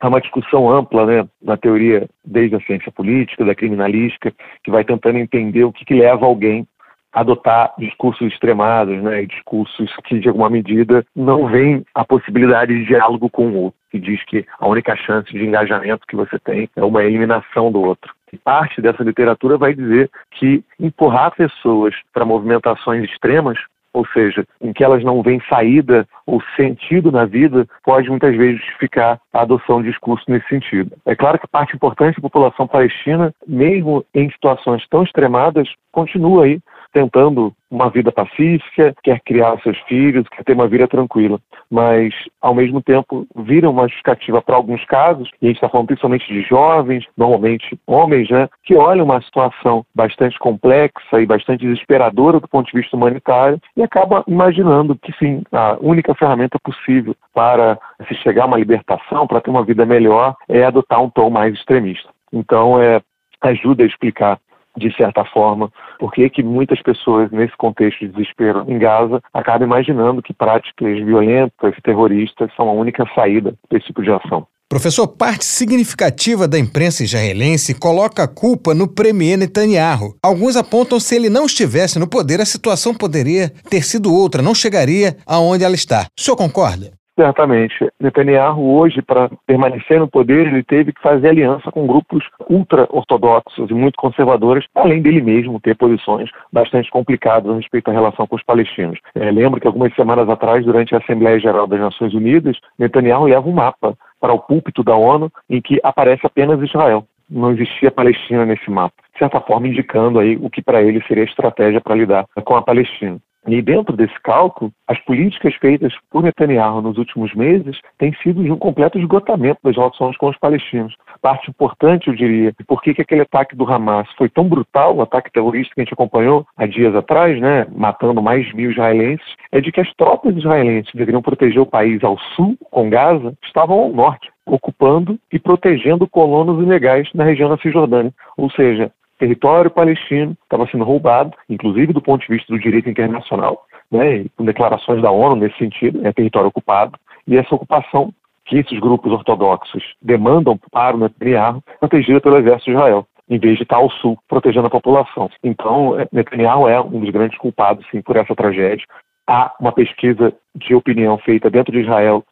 [0.00, 4.32] há uma discussão ampla né, na teoria, desde a ciência política, da criminalística,
[4.64, 6.66] que vai tentando entender o que, que leva alguém
[7.12, 13.28] adotar discursos extremados, né, discursos que de alguma medida não veem a possibilidade de diálogo
[13.28, 16.84] com o outro, que diz que a única chance de engajamento que você tem é
[16.84, 18.14] uma eliminação do outro.
[18.32, 23.58] E parte dessa literatura vai dizer que empurrar pessoas para movimentações extremas
[23.92, 28.60] ou seja, em que elas não veem saída ou sentido na vida, pode muitas vezes
[28.60, 30.92] justificar a adoção de discurso nesse sentido.
[31.04, 36.60] É claro que parte importante da população palestina, mesmo em situações tão extremadas, continua aí
[36.92, 41.38] tentando uma vida pacífica, quer criar seus filhos, quer ter uma vida tranquila.
[41.70, 45.86] Mas, ao mesmo tempo, vira uma justificativa para alguns casos, e a gente está falando
[45.86, 52.40] principalmente de jovens, normalmente homens, né, que olham uma situação bastante complexa e bastante desesperadora
[52.40, 57.78] do ponto de vista humanitário e acaba imaginando que, sim, a única ferramenta possível para
[58.08, 61.54] se chegar a uma libertação, para ter uma vida melhor, é adotar um tom mais
[61.54, 62.08] extremista.
[62.32, 63.00] Então, é,
[63.42, 64.38] ajuda a explicar
[64.76, 69.66] de certa forma, por que que muitas pessoas, nesse contexto de desespero em Gaza, acabam
[69.66, 74.46] imaginando que práticas violentas, terroristas, são a única saída desse tipo de ação.
[74.70, 80.14] Professor, parte significativa da imprensa israelense coloca a culpa no premier Netanyahu.
[80.22, 84.54] Alguns apontam se ele não estivesse no poder, a situação poderia ter sido outra, não
[84.54, 86.06] chegaria aonde ela está.
[86.16, 86.99] O senhor concorda?
[87.20, 87.86] Certamente.
[88.00, 93.74] Netanyahu, hoje, para permanecer no poder, ele teve que fazer aliança com grupos ultra-ortodoxos e
[93.74, 98.42] muito conservadores, além dele mesmo ter posições bastante complicadas a respeito à relação com os
[98.42, 98.98] palestinos.
[99.14, 103.46] É, lembro que algumas semanas atrás, durante a Assembleia Geral das Nações Unidas, Netanyahu leva
[103.46, 107.04] um mapa para o púlpito da ONU em que aparece apenas Israel.
[107.28, 108.94] Não existia Palestina nesse mapa.
[109.12, 112.56] De certa forma, indicando aí o que para ele seria a estratégia para lidar com
[112.56, 113.18] a Palestina.
[113.46, 118.52] E dentro desse cálculo, as políticas feitas por Netanyahu nos últimos meses têm sido de
[118.52, 120.94] um completo esgotamento das relações com os palestinos.
[121.22, 125.02] Parte importante, eu diria, de por que aquele ataque do Hamas foi tão brutal, o
[125.02, 129.26] ataque terrorista que a gente acompanhou há dias atrás, né, matando mais de mil israelenses,
[129.50, 133.34] é de que as tropas israelenses que deveriam proteger o país ao sul, com Gaza,
[133.42, 138.12] estavam ao norte, ocupando e protegendo colonos ilegais na região da Cisjordânia.
[138.36, 143.66] Ou seja, território palestino estava sendo roubado, inclusive do ponto de vista do direito internacional,
[143.92, 148.12] né, com declarações da ONU nesse sentido, é território ocupado, e essa ocupação
[148.46, 153.58] que esses grupos ortodoxos demandam para o Netanyahu, protegida pelo exército de Israel, em vez
[153.58, 155.30] de estar ao sul, protegendo a população.
[155.44, 158.84] Então, é, Netanyahu é um dos grandes culpados, sim, por essa tragédia.
[159.26, 162.24] Há uma pesquisa de opinião feita dentro de Israel,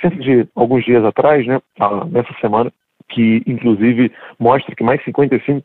[0.00, 1.60] cerca de alguns dias atrás, né,
[2.10, 2.70] nessa semana,
[3.08, 5.64] que inclusive mostra que mais 55%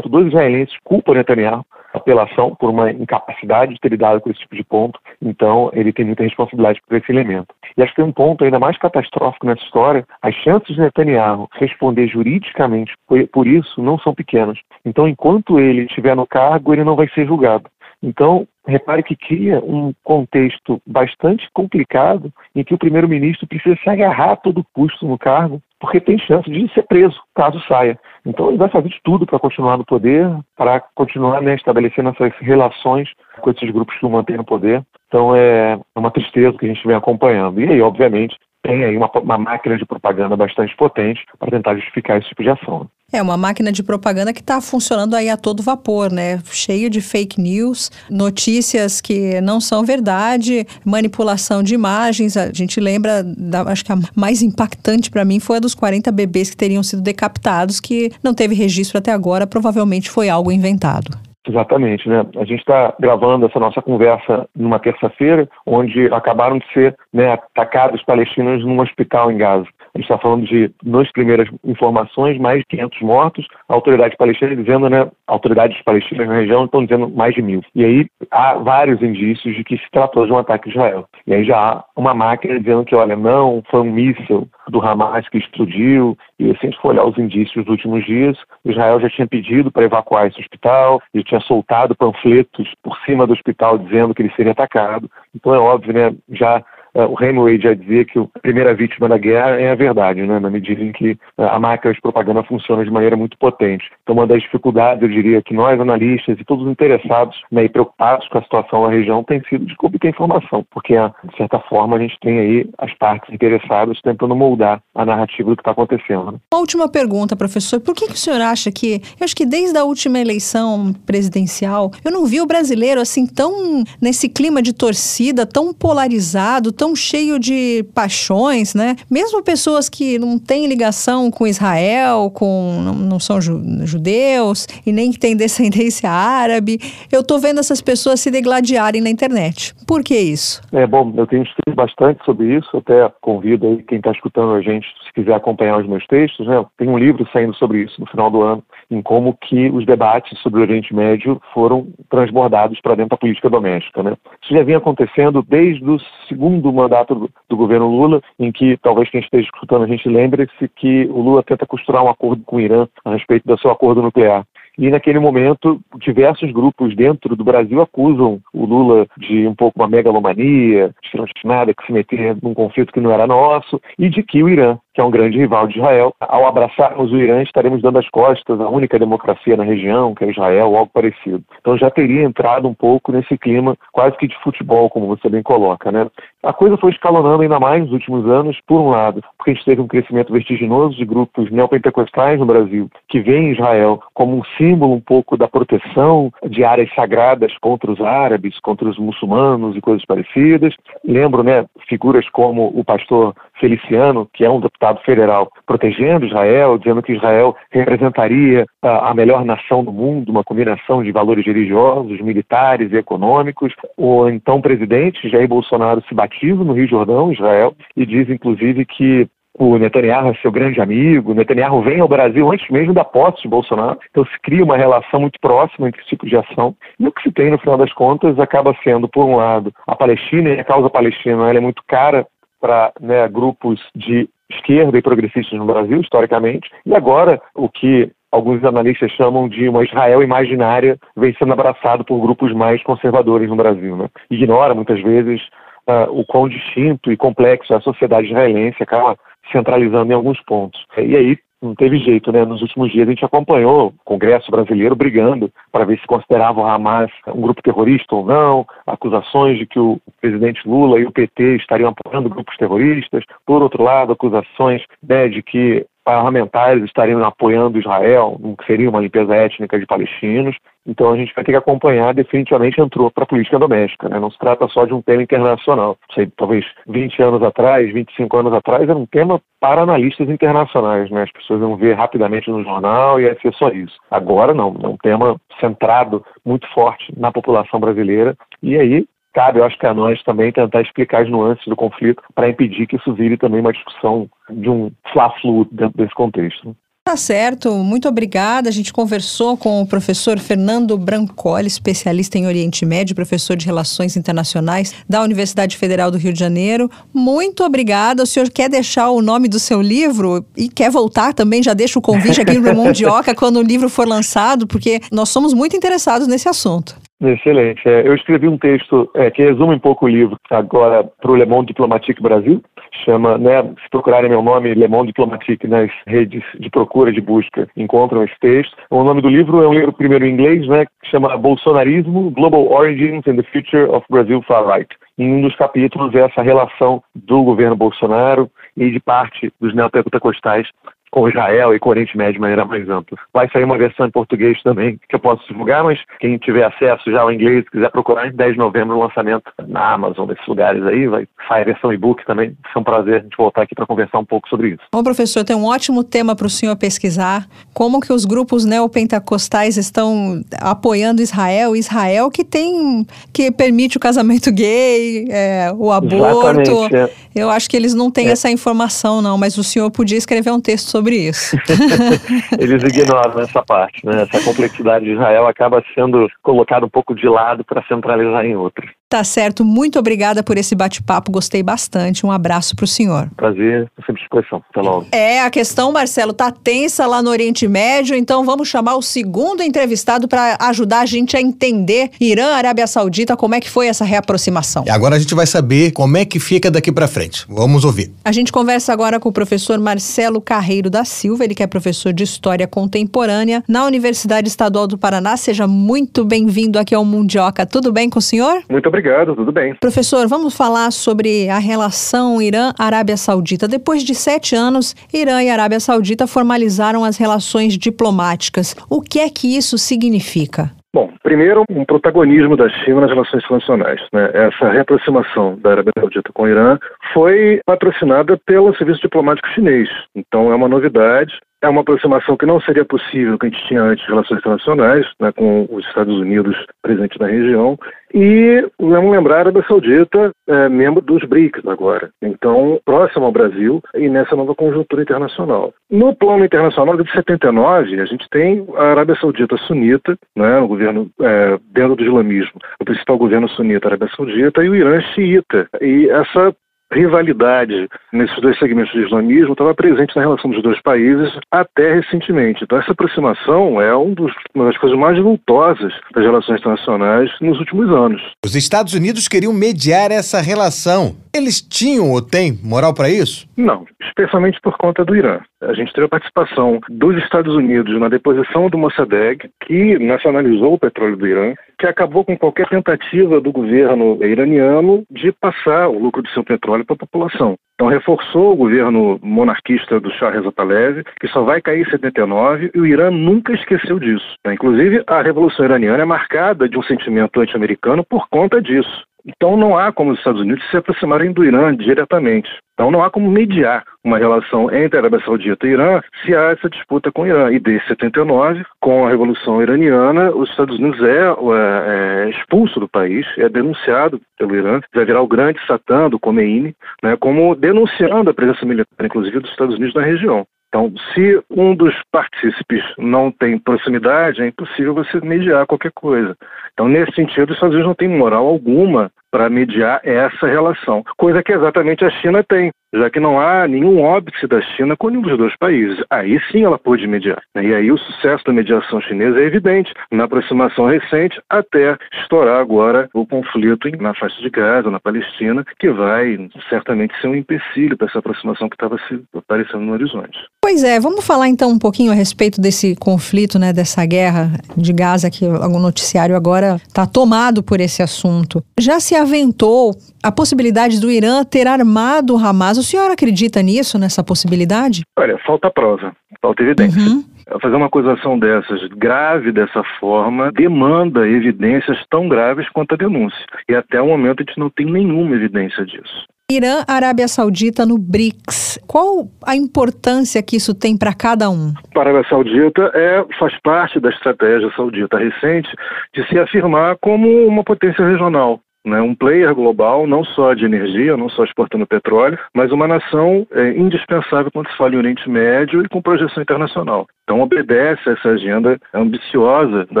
[0.08, 4.64] dos israelenses culpam Netanyahu apelação por uma incapacidade de ter lidado com esse tipo de
[4.64, 7.54] ponto, então ele tem muita responsabilidade por esse elemento.
[7.76, 11.48] E acho que tem um ponto ainda mais catastrófico nessa história, as chances de Netanyahu
[11.54, 12.92] responder juridicamente
[13.32, 14.58] por isso não são pequenas.
[14.84, 17.64] Então, enquanto ele estiver no cargo, ele não vai ser julgado.
[18.02, 24.32] Então, repare que cria um contexto bastante complicado em que o primeiro-ministro precisa se agarrar
[24.32, 27.98] a todo custo no cargo, porque tem chance de ser preso caso saia.
[28.24, 32.32] Então, ele vai fazer de tudo para continuar no poder, para continuar né, estabelecendo essas
[32.38, 33.08] relações
[33.40, 34.84] com esses grupos que o mantêm no poder.
[35.08, 37.60] Então, é uma tristeza que a gente vem acompanhando.
[37.60, 42.18] E aí, obviamente, tem aí uma, uma máquina de propaganda bastante potente para tentar justificar
[42.18, 42.86] esse tipo de ação.
[43.12, 46.40] É uma máquina de propaganda que está funcionando aí a todo vapor, né?
[46.52, 52.36] Cheio de fake news, notícias que não são verdade, manipulação de imagens.
[52.36, 56.12] A gente lembra, da, acho que a mais impactante para mim foi a dos 40
[56.12, 61.18] bebês que teriam sido decapitados, que não teve registro até agora, provavelmente foi algo inventado.
[61.48, 62.24] Exatamente, né?
[62.36, 68.02] A gente está gravando essa nossa conversa numa terça-feira, onde acabaram de ser né, atacados
[68.04, 69.66] palestinos num hospital em Gaza.
[69.94, 73.46] A gente está falando de, nas primeiras informações, mais de 500 mortos.
[73.68, 77.62] A autoridade palestina dizendo, né, autoridades palestinas na região estão dizendo mais de mil.
[77.74, 81.08] E aí há vários indícios de que se tratou de um ataque a Israel.
[81.26, 85.28] E aí já há uma máquina dizendo que, olha, não, foi um míssil do Hamas
[85.28, 86.16] que explodiu.
[86.38, 89.70] E se a gente for olhar os indícios dos últimos dias, Israel já tinha pedido
[89.70, 94.32] para evacuar esse hospital, ele tinha soltado panfletos por cima do hospital dizendo que ele
[94.36, 95.10] seria atacado.
[95.34, 96.62] Então é óbvio, né, já
[96.94, 100.38] o Hemingway já dizia que a primeira vítima da guerra é a verdade, né?
[100.38, 103.84] na medida em que é, a máquina de propaganda funciona de maneira muito potente.
[104.02, 107.68] Então, uma das dificuldades, eu diria, que nós, analistas e todos os interessados né, e
[107.68, 111.96] preocupados com a situação na região, tem sido de obter informação, porque, de certa forma,
[111.96, 116.32] a gente tem aí as partes interessadas tentando moldar a narrativa do que está acontecendo.
[116.32, 116.38] Né?
[116.52, 117.80] Uma última pergunta, professor.
[117.80, 121.90] Por que, que o senhor acha que, eu acho que desde a última eleição presidencial,
[122.04, 127.38] eu não vi o brasileiro assim tão nesse clima de torcida, tão polarizado, tão cheio
[127.38, 128.96] de paixões, né?
[129.10, 135.12] Mesmo pessoas que não têm ligação com Israel, com não, são ju, judeus e nem
[135.12, 136.78] que têm descendência árabe,
[137.12, 139.74] eu tô vendo essas pessoas se degladiarem na internet.
[139.86, 140.62] Por que isso?
[140.72, 144.62] É bom, eu tenho escrito bastante sobre isso, até convido aí quem está escutando a
[144.62, 146.64] gente, se quiser acompanhar os meus textos, né?
[146.78, 150.38] Tem um livro saindo sobre isso no final do ano, em como que os debates
[150.40, 154.16] sobre o Oriente Médio foram transbordados para dentro da política doméstica, né?
[154.42, 159.10] Isso já vinha acontecendo desde o segundo mandato do, do governo Lula, em que talvez
[159.10, 162.60] quem esteja escutando a gente lembre-se que o Lula tenta costurar um acordo com o
[162.60, 164.44] Irã a respeito do seu acordo nuclear.
[164.78, 169.88] E naquele momento, diversos grupos dentro do Brasil acusam o Lula de um pouco uma
[169.88, 173.80] megalomania, de que não tinha nada que se meter num conflito que não era nosso,
[173.98, 176.14] e de que o Irã que é um grande rival de Israel.
[176.20, 180.30] Ao abraçarmos o Irã, estaremos dando as costas à única democracia na região, que é
[180.30, 181.42] Israel, ou algo parecido.
[181.58, 185.42] Então já teria entrado um pouco nesse clima quase que de futebol, como você bem
[185.42, 186.06] coloca, né?
[186.42, 189.64] A coisa foi escalonando ainda mais nos últimos anos, por um lado, porque a gente
[189.64, 194.94] teve um crescimento vertiginoso de grupos neopentecostais no Brasil, que veem Israel como um símbolo
[194.94, 200.04] um pouco da proteção de áreas sagradas contra os árabes, contra os muçulmanos e coisas
[200.04, 200.74] parecidas.
[201.04, 207.02] Lembro, né, figuras como o pastor Feliciano, que é um deputado federal, protegendo Israel, dizendo
[207.02, 212.92] que Israel representaria a, a melhor nação do mundo, uma combinação de valores religiosos, militares
[212.92, 213.72] e econômicos.
[213.96, 219.28] O então presidente Jair Bolsonaro se batiza no Rio Jordão, Israel, e diz inclusive que
[219.58, 223.42] o Netanyahu é seu grande amigo, o Netanyahu vem ao Brasil antes mesmo da posse
[223.42, 226.74] de Bolsonaro, então se cria uma relação muito próxima entre esse tipo de ação.
[226.98, 229.96] E o que se tem, no final das contas, acaba sendo, por um lado, a
[229.96, 232.26] Palestina, e a causa palestina ela é muito cara
[232.60, 238.62] para né, grupos de esquerda e progressistas no Brasil, historicamente, e agora o que alguns
[238.64, 243.96] analistas chamam de uma Israel imaginária vem sendo abraçado por grupos mais conservadores no Brasil.
[243.96, 244.08] Né?
[244.30, 245.40] Ignora, muitas vezes,
[245.88, 249.16] uh, o quão distinto e complexo é a sociedade israelense, acaba
[249.50, 250.84] centralizando em alguns pontos.
[250.96, 252.44] E aí não teve jeito, né?
[252.44, 256.66] Nos últimos dias a gente acompanhou o Congresso brasileiro brigando para ver se considerava o
[256.66, 261.56] Hamas um grupo terrorista ou não, acusações de que o presidente Lula e o PT
[261.56, 268.36] estariam apoiando grupos terroristas, por outro lado, acusações né, de que parlamentares estariam apoiando Israel,
[268.40, 270.56] no que seria uma limpeza étnica de palestinos.
[270.84, 274.08] Então a gente vai ter que acompanhar, definitivamente entrou para a política doméstica.
[274.08, 274.18] Né?
[274.18, 275.96] Não se trata só de um tema internacional.
[276.12, 281.08] Sei, talvez 20 anos atrás, 25 anos atrás, era um tema para analistas internacionais.
[281.10, 281.22] Né?
[281.22, 283.96] As pessoas iam ver rapidamente no jornal e ia ser só isso.
[284.10, 288.36] Agora não, é um tema centrado muito forte na população brasileira.
[288.62, 292.22] E aí cabe, eu acho que a nós também tentar explicar as nuances do conflito
[292.34, 296.76] para impedir que isso vire também uma discussão de um fla-flu dentro desse contexto.
[297.02, 298.68] Tá certo, muito obrigada.
[298.68, 304.16] A gente conversou com o professor Fernando Brancoli, especialista em Oriente Médio, professor de Relações
[304.16, 306.90] Internacionais da Universidade Federal do Rio de Janeiro.
[307.12, 308.22] Muito obrigada.
[308.22, 311.62] O senhor quer deixar o nome do seu livro e quer voltar também?
[311.62, 315.52] Já deixa o convite aqui no Mundioca quando o livro for lançado, porque nós somos
[315.52, 316.94] muito interessados nesse assunto.
[317.22, 317.86] Excelente.
[317.86, 321.36] É, eu escrevi um texto é, que resume um pouco o livro agora para o
[321.36, 322.62] Le Monde Diplomatique Brasil.
[323.04, 327.68] Chama, né, se procurarem meu nome, Le Monde Diplomatique nas redes de procura, de busca,
[327.76, 328.74] encontram esse texto.
[328.90, 332.66] O nome do livro é um livro primeiro em inglês, né, que chama Bolsonarismo, Global
[332.72, 334.88] Origins and the Future of Brazil Far Right.
[335.18, 340.66] Em um dos capítulos é essa relação do governo Bolsonaro e de parte dos neopentecostais
[341.10, 343.18] com Israel e com o Oriente Médio de maneira mais ampla.
[343.32, 347.10] Vai sair uma versão em português também, que eu posso divulgar, mas quem tiver acesso
[347.10, 350.82] já ao inglês, quiser procurar, em 10 de novembro o lançamento na Amazon, desses lugares
[350.84, 352.56] aí, vai sair a versão e-book também.
[352.72, 354.82] Foi um prazer a gente voltar aqui para conversar um pouco sobre isso.
[354.92, 357.46] Bom, professor, tem um ótimo tema para o senhor pesquisar.
[357.74, 361.74] Como que os grupos neopentecostais estão apoiando Israel?
[361.74, 366.94] Israel que tem, que permite o casamento gay, é, o aborto.
[366.94, 367.10] É.
[367.34, 368.32] Eu acho que eles não têm é.
[368.32, 371.56] essa informação, não, mas o senhor podia escrever um texto sobre sobre isso.
[372.60, 374.22] Eles ignoram essa parte, né?
[374.22, 378.86] Essa complexidade de Israel acaba sendo colocada um pouco de lado para centralizar em outra.
[379.10, 382.24] Tá certo, muito obrigada por esse bate-papo, gostei bastante.
[382.24, 383.28] Um abraço para o senhor.
[383.36, 384.62] Prazer, sempre disposição.
[384.70, 385.08] Até logo.
[385.10, 389.64] É, a questão, Marcelo, tá tensa lá no Oriente Médio, então vamos chamar o segundo
[389.64, 394.04] entrevistado para ajudar a gente a entender Irã, Arábia Saudita, como é que foi essa
[394.04, 394.84] reaproximação.
[394.86, 397.44] E agora a gente vai saber como é que fica daqui para frente.
[397.48, 398.12] Vamos ouvir.
[398.24, 402.12] A gente conversa agora com o professor Marcelo Carreiro da Silva, ele que é professor
[402.12, 405.36] de História Contemporânea na Universidade Estadual do Paraná.
[405.36, 407.66] Seja muito bem-vindo aqui ao Mundioca.
[407.66, 408.62] Tudo bem com o senhor?
[408.70, 409.74] Muito obrigado obrigado, tudo bem.
[409.80, 413.66] Professor, vamos falar sobre a relação Irã-Arábia Saudita.
[413.66, 418.76] Depois de sete anos, Irã e Arábia Saudita formalizaram as relações diplomáticas.
[418.88, 420.70] O que é que isso significa?
[420.92, 424.00] Bom, primeiro, um protagonismo da China nas relações internacionais.
[424.12, 424.28] Né?
[424.34, 426.78] Essa reaproximação da Arábia Saudita com o Irã
[427.14, 429.88] foi patrocinada pelo Serviço Diplomático Chinês.
[430.16, 431.32] Então, é uma novidade
[431.62, 435.06] é uma aproximação que não seria possível que a gente tinha antes de relações internacionais,
[435.20, 437.78] né, com os Estados Unidos presentes na região.
[438.12, 443.80] E vamos lembrar, a Arábia Saudita é membro dos BRICS agora, então próximo ao Brasil
[443.94, 445.72] e nessa nova conjuntura internacional.
[445.88, 451.08] No plano internacional, de 79, a gente tem a Arábia Saudita sunita, né, o governo
[451.20, 455.68] é, dentro do islamismo, o principal governo sunita, a Arábia Saudita, e o Irã xiita.
[455.80, 456.52] E essa
[456.92, 462.64] rivalidade nesses dois segmentos do islamismo estava presente na relação dos dois países até recentemente.
[462.64, 467.58] Então, essa aproximação é um dos, uma das coisas mais vultosas das relações internacionais nos
[467.58, 468.22] últimos anos.
[468.44, 471.16] Os Estados Unidos queriam mediar essa relação.
[471.34, 473.48] Eles tinham ou têm moral para isso?
[473.56, 475.38] Não, especialmente por conta do Irã.
[475.62, 480.78] A gente teve a participação dos Estados Unidos na deposição do Mossadegh, que nacionalizou o
[480.78, 486.22] petróleo do Irã, que acabou com qualquer tentativa do governo iraniano de passar o lucro
[486.22, 487.56] do seu petróleo para a população.
[487.74, 492.70] Então reforçou o governo monarquista do Shah Reza Pahlavi, que só vai cair em 79,
[492.74, 494.34] e o Irã nunca esqueceu disso.
[494.46, 499.04] Inclusive, a Revolução Iraniana é marcada de um sentimento anti-americano por conta disso.
[499.26, 502.50] Então não há como os Estados Unidos se aproximarem do Irã diretamente.
[502.74, 506.52] Então não há como mediar uma relação entre a Arábia Saudita e Irã se há
[506.52, 507.52] essa disputa com o Irã.
[507.52, 512.88] E desde 79, com a Revolução Iraniana, os Estados Unidos é, é, é expulso do
[512.88, 518.30] país, é denunciado pelo Irã, vai virar o grande satã do Khomeini, né, como denunciando
[518.30, 520.46] a presença militar, inclusive, dos Estados Unidos na região.
[520.70, 526.36] Então, se um dos partícipes não tem proximidade, é impossível você mediar qualquer coisa.
[526.72, 531.42] Então, nesse sentido, os Estados Unidos não têm moral alguma para mediar essa relação, coisa
[531.42, 535.22] que exatamente a China tem, já que não há nenhum óbice da China com nenhum
[535.22, 536.02] dos dois países.
[536.10, 537.40] Aí sim ela pode mediar.
[537.56, 543.08] E aí o sucesso da mediação chinesa é evidente na aproximação recente até estourar agora
[543.14, 548.08] o conflito na faixa de Gaza, na Palestina, que vai certamente ser um empecilho para
[548.08, 550.38] essa aproximação que estava se aparecendo no horizonte.
[550.62, 554.92] Pois é, vamos falar então um pouquinho a respeito desse conflito, né, dessa guerra de
[554.92, 558.62] Gaza que o noticiário agora está tomado por esse assunto.
[558.78, 559.92] Já se aventou
[560.22, 562.78] a possibilidade do Irã ter armado o Hamas.
[562.78, 565.02] O senhor acredita nisso, nessa possibilidade?
[565.18, 567.00] Olha, falta prova, falta evidência.
[567.00, 567.24] Uhum.
[567.60, 573.44] Fazer uma acusação dessas grave dessa forma demanda evidências tão graves quanto a denúncia.
[573.68, 576.26] E até o momento a gente não tem nenhuma evidência disso.
[576.50, 578.80] Irã, Arábia Saudita no BRICS.
[578.84, 581.72] Qual a importância que isso tem para cada um?
[581.94, 585.68] A Arábia Saudita é, faz parte da estratégia saudita recente
[586.12, 591.16] de se afirmar como uma potência regional né, um player global, não só de energia,
[591.16, 595.82] não só exportando petróleo, mas uma nação é, indispensável quando se fala em Oriente Médio
[595.84, 597.06] e com projeção internacional.
[597.24, 600.00] Então obedece a essa agenda ambiciosa da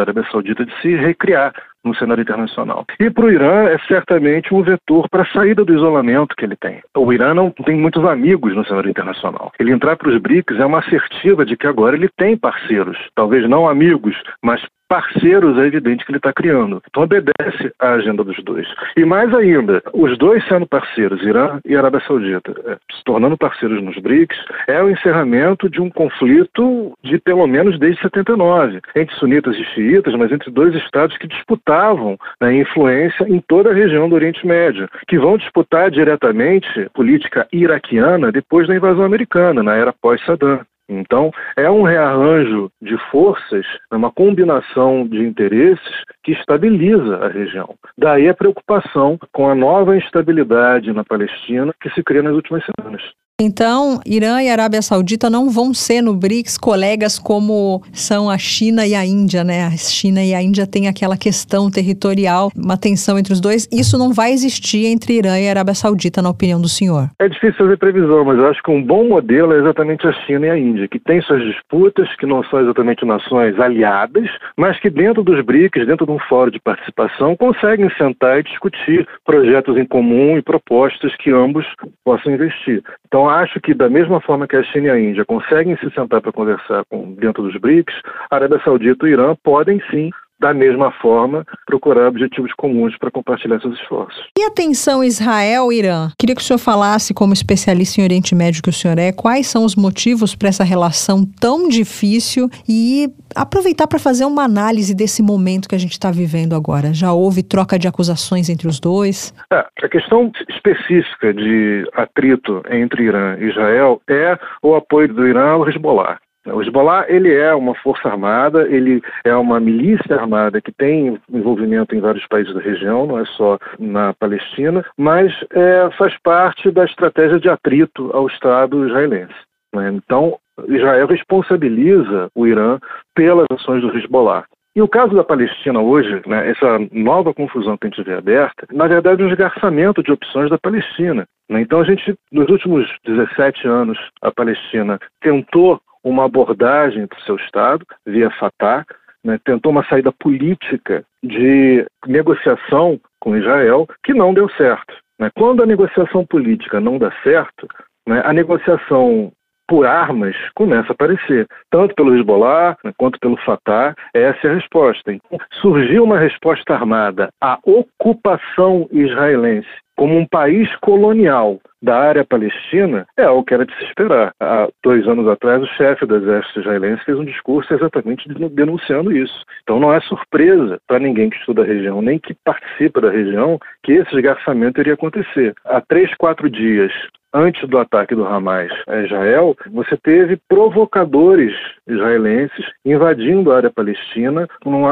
[0.00, 1.52] Arábia Saudita de se recriar
[1.84, 2.84] no cenário internacional.
[2.98, 6.56] E para o Irã é certamente um vetor para a saída do isolamento que ele
[6.56, 6.82] tem.
[6.96, 9.52] O Irã não tem muitos amigos no cenário internacional.
[9.58, 13.48] Ele entrar para os BRICS é uma assertiva de que agora ele tem parceiros, talvez
[13.48, 14.60] não amigos, mas
[14.90, 16.82] parceiros é evidente que ele está criando.
[16.90, 18.66] Então obedece à agenda dos dois.
[18.96, 23.80] E mais ainda, os dois sendo parceiros, Irã e Arábia Saudita, é, se tornando parceiros
[23.80, 24.36] nos BRICS,
[24.66, 30.14] é o encerramento de um conflito de pelo menos desde 79, entre sunitas e xiitas,
[30.16, 34.88] mas entre dois estados que disputavam né, influência em toda a região do Oriente Médio,
[35.06, 40.60] que vão disputar diretamente política iraquiana depois da invasão americana, na era pós-Saddam.
[40.90, 47.76] Então, é um rearranjo de forças, é uma combinação de interesses que estabiliza a região.
[47.96, 53.02] Daí a preocupação com a nova instabilidade na Palestina que se cria nas últimas semanas.
[53.42, 58.86] Então, Irã e Arábia Saudita não vão ser no BRICS colegas como são a China
[58.86, 59.64] e a Índia, né?
[59.64, 63.66] A China e a Índia têm aquela questão territorial, uma tensão entre os dois.
[63.72, 67.08] Isso não vai existir entre Irã e Arábia Saudita, na opinião do senhor?
[67.18, 70.44] É difícil fazer previsão, mas eu acho que um bom modelo é exatamente a China
[70.44, 74.90] e a Índia, que têm suas disputas, que não são exatamente nações aliadas, mas que
[74.90, 79.86] dentro dos BRICS, dentro de um fórum de participação, conseguem sentar e discutir projetos em
[79.86, 81.64] comum e propostas que ambos
[82.04, 82.82] possam investir.
[83.06, 86.20] Então, acho que, da mesma forma que a China e a Índia conseguem se sentar
[86.20, 87.94] para conversar com, dentro dos BRICS,
[88.30, 90.10] a Arábia Saudita e o Irã podem sim
[90.40, 94.24] da mesma forma, procurar objetivos comuns para compartilhar seus esforços.
[94.38, 96.08] E a tensão Israel-Irã?
[96.18, 99.46] Queria que o senhor falasse, como especialista em Oriente Médio que o senhor é, quais
[99.46, 105.22] são os motivos para essa relação tão difícil e aproveitar para fazer uma análise desse
[105.22, 106.92] momento que a gente está vivendo agora.
[106.92, 109.34] Já houve troca de acusações entre os dois?
[109.52, 115.50] É, a questão específica de atrito entre Irã e Israel é o apoio do Irã
[115.50, 116.18] ao Hezbollah.
[116.46, 121.94] O Hezbollah ele é uma força armada, ele é uma milícia armada que tem envolvimento
[121.94, 126.84] em vários países da região, não é só na Palestina, mas é, faz parte da
[126.84, 129.34] estratégia de atrito ao Estado israelense.
[129.74, 129.90] Né?
[129.90, 132.78] Então, Israel responsabiliza o Irã
[133.14, 134.44] pelas ações do Hezbollah.
[134.74, 138.66] E o caso da Palestina hoje, né, essa nova confusão que a gente vê aberta,
[138.72, 141.26] na verdade é um esgarçamento de opções da Palestina.
[141.48, 141.60] Né?
[141.60, 147.36] Então a gente, nos últimos 17 anos, a Palestina tentou uma abordagem para o seu
[147.36, 148.84] Estado, via Fatah,
[149.24, 154.94] né, tentou uma saída política de negociação com Israel, que não deu certo.
[155.18, 155.30] Né?
[155.36, 157.68] Quando a negociação política não dá certo,
[158.08, 159.30] né, a negociação
[159.70, 163.94] por armas começa a aparecer, tanto pelo Hezbollah né, quanto pelo Fatah.
[164.12, 165.12] Essa é a resposta.
[165.12, 173.06] Então, surgiu uma resposta armada à ocupação israelense como um país colonial da área palestina
[173.16, 174.32] é algo que era de se esperar.
[174.40, 179.44] Há dois anos atrás, o chefe do exército israelense fez um discurso exatamente denunciando isso.
[179.62, 183.58] Então não é surpresa para ninguém que estuda a região, nem que participa da região,
[183.82, 185.54] que esse esgarçamento iria acontecer.
[185.64, 186.92] Há três, quatro dias
[187.32, 191.54] antes do ataque do Hamas a Israel, você teve provocadores
[191.86, 194.48] israelenses invadindo a área palestina